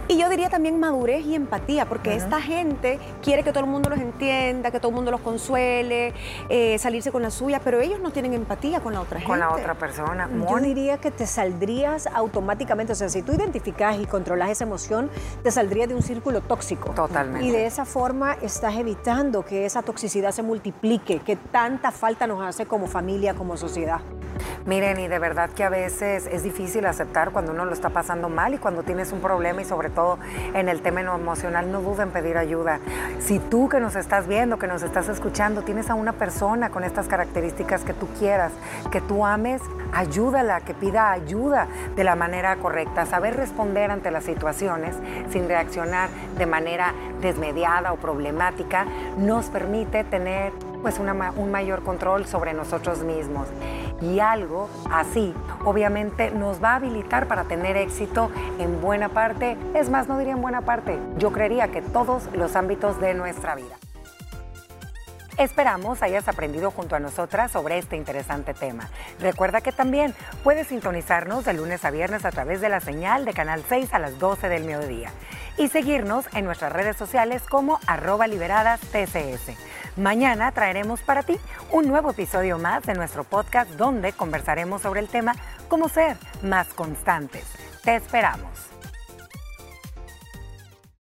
Y 0.08 0.18
yo 0.18 0.28
diría 0.28 0.50
también 0.50 0.78
madurez 0.78 1.24
y 1.24 1.34
empatía, 1.34 1.86
porque 1.86 2.14
esta 2.14 2.40
gente 2.40 2.98
quiere 3.22 3.42
que 3.42 3.52
todo 3.52 3.64
el 3.64 3.70
mundo 3.70 3.88
los 3.88 3.98
entienda, 3.98 4.70
que 4.70 4.78
todo 4.78 4.90
el 4.90 4.96
mundo 4.96 5.10
los 5.10 5.20
consuele, 5.20 6.12
eh, 6.48 6.78
salirse 6.78 7.12
con 7.12 7.22
la 7.22 7.30
suya, 7.30 7.60
pero 7.62 7.80
ellos 7.80 8.00
no 8.00 8.10
tienen 8.10 8.34
empatía 8.34 8.80
con 8.80 8.92
la 8.92 9.00
otra 9.00 9.20
gente. 9.20 9.30
con 9.30 9.38
la 9.38 9.50
otra 9.50 9.74
persona. 9.74 10.28
Yo 10.50 10.58
diría 10.58 10.98
que 10.98 11.10
te 11.10 11.26
saldrías 11.26 12.06
automáticamente, 12.08 12.92
o 12.92 12.96
sea, 12.96 13.08
si 13.08 13.22
tú 13.22 13.32
identificas 13.32 13.98
y 13.98 14.06
controlas 14.06 14.50
esa 14.50 14.64
emoción, 14.64 15.10
te 15.42 15.50
saldrías 15.50 15.88
de 15.88 15.94
un 15.94 16.02
círculo 16.02 16.40
tóxico. 16.40 16.90
Totalmente. 16.90 17.46
Y 17.46 17.50
de 17.50 17.66
esa 17.66 17.84
forma 17.84 18.34
estás 18.42 18.74
evitando 18.76 19.44
que 19.44 19.64
esa 19.66 19.82
toxicidad 19.82 20.32
se 20.32 20.42
multiplique, 20.42 21.20
que 21.20 21.36
tanta 21.36 21.90
falta 21.90 22.26
nos 22.26 22.42
hace 22.42 22.66
como 22.66 22.86
familia, 22.86 23.34
como 23.34 23.56
sociedad. 23.56 24.00
Miren, 24.64 25.00
y 25.00 25.08
de 25.08 25.18
verdad 25.18 25.50
que 25.50 25.64
a 25.64 25.68
veces 25.68 26.28
es 26.30 26.44
difícil 26.44 26.86
aceptar 26.86 27.32
cuando 27.32 27.50
uno 27.50 27.64
lo 27.64 27.72
está 27.72 27.90
pasando 27.90 28.28
mal 28.28 28.54
y 28.54 28.58
cuando 28.58 28.84
tienes 28.84 29.10
un 29.10 29.20
problema 29.20 29.60
y 29.60 29.64
sobre 29.64 29.90
todo 29.90 30.18
en 30.54 30.68
el 30.68 30.82
tema 30.82 31.00
emocional, 31.00 31.72
no 31.72 31.80
duden 31.80 32.02
en 32.02 32.10
pedir 32.10 32.38
ayuda. 32.38 32.78
Si 33.18 33.40
tú 33.40 33.68
que 33.68 33.80
nos 33.80 33.96
estás 33.96 34.28
viendo, 34.28 34.58
que 34.58 34.68
nos 34.68 34.84
estás 34.84 35.08
escuchando, 35.08 35.62
tienes 35.62 35.90
a 35.90 35.94
una 35.94 36.12
persona 36.12 36.70
con 36.70 36.84
estas 36.84 37.08
características 37.08 37.82
que 37.82 37.92
tú 37.92 38.06
quieras, 38.18 38.52
que 38.92 39.00
tú 39.00 39.26
ames, 39.26 39.60
ayúdala, 39.92 40.60
que 40.60 40.74
pida 40.74 41.10
ayuda 41.10 41.66
de 41.96 42.04
la 42.04 42.14
manera 42.14 42.54
correcta, 42.56 43.04
saber 43.04 43.36
responder 43.36 43.90
ante 43.90 44.12
las 44.12 44.24
situaciones 44.24 44.94
sin 45.30 45.48
reaccionar 45.48 46.08
de 46.38 46.46
manera 46.46 46.94
desmediada 47.20 47.92
o 47.92 47.96
problemática, 47.96 48.86
nos 49.18 49.46
permite 49.46 50.04
tener 50.04 50.52
pues 50.82 50.98
un 50.98 51.50
mayor 51.50 51.82
control 51.82 52.26
sobre 52.26 52.52
nosotros 52.52 53.04
mismos. 53.04 53.46
Y 54.00 54.18
algo 54.18 54.68
así, 54.90 55.32
obviamente, 55.64 56.32
nos 56.32 56.62
va 56.62 56.72
a 56.72 56.76
habilitar 56.76 57.28
para 57.28 57.44
tener 57.44 57.76
éxito 57.76 58.30
en 58.58 58.80
buena 58.80 59.08
parte, 59.08 59.56
es 59.74 59.88
más, 59.88 60.08
no 60.08 60.18
diría 60.18 60.32
en 60.32 60.42
buena 60.42 60.62
parte, 60.62 60.98
yo 61.18 61.32
creería 61.32 61.68
que 61.68 61.82
todos 61.82 62.28
los 62.34 62.56
ámbitos 62.56 63.00
de 63.00 63.14
nuestra 63.14 63.54
vida. 63.54 63.76
Esperamos 65.38 66.02
hayas 66.02 66.28
aprendido 66.28 66.70
junto 66.70 66.94
a 66.94 67.00
nosotras 67.00 67.50
sobre 67.50 67.78
este 67.78 67.96
interesante 67.96 68.52
tema. 68.52 68.90
Recuerda 69.18 69.62
que 69.62 69.72
también 69.72 70.14
puedes 70.44 70.66
sintonizarnos 70.66 71.46
de 71.46 71.54
lunes 71.54 71.84
a 71.86 71.90
viernes 71.90 72.26
a 72.26 72.30
través 72.30 72.60
de 72.60 72.68
la 72.68 72.80
señal 72.80 73.24
de 73.24 73.32
Canal 73.32 73.64
6 73.66 73.94
a 73.94 73.98
las 73.98 74.18
12 74.18 74.50
del 74.50 74.64
mediodía 74.64 75.10
y 75.56 75.68
seguirnos 75.68 76.26
en 76.34 76.44
nuestras 76.44 76.72
redes 76.72 76.96
sociales 76.96 77.42
como 77.48 77.80
arroba 77.86 78.26
liberadas 78.26 78.80
TCS. 78.80 79.56
Mañana 79.96 80.52
traeremos 80.52 81.02
para 81.02 81.22
ti 81.22 81.36
un 81.70 81.86
nuevo 81.86 82.12
episodio 82.12 82.58
más 82.58 82.82
de 82.84 82.94
nuestro 82.94 83.24
podcast 83.24 83.72
donde 83.72 84.12
conversaremos 84.12 84.80
sobre 84.80 85.00
el 85.00 85.08
tema 85.08 85.34
cómo 85.68 85.90
ser 85.90 86.16
más 86.42 86.68
constantes. 86.68 87.44
Te 87.84 87.96
esperamos. 87.96 88.71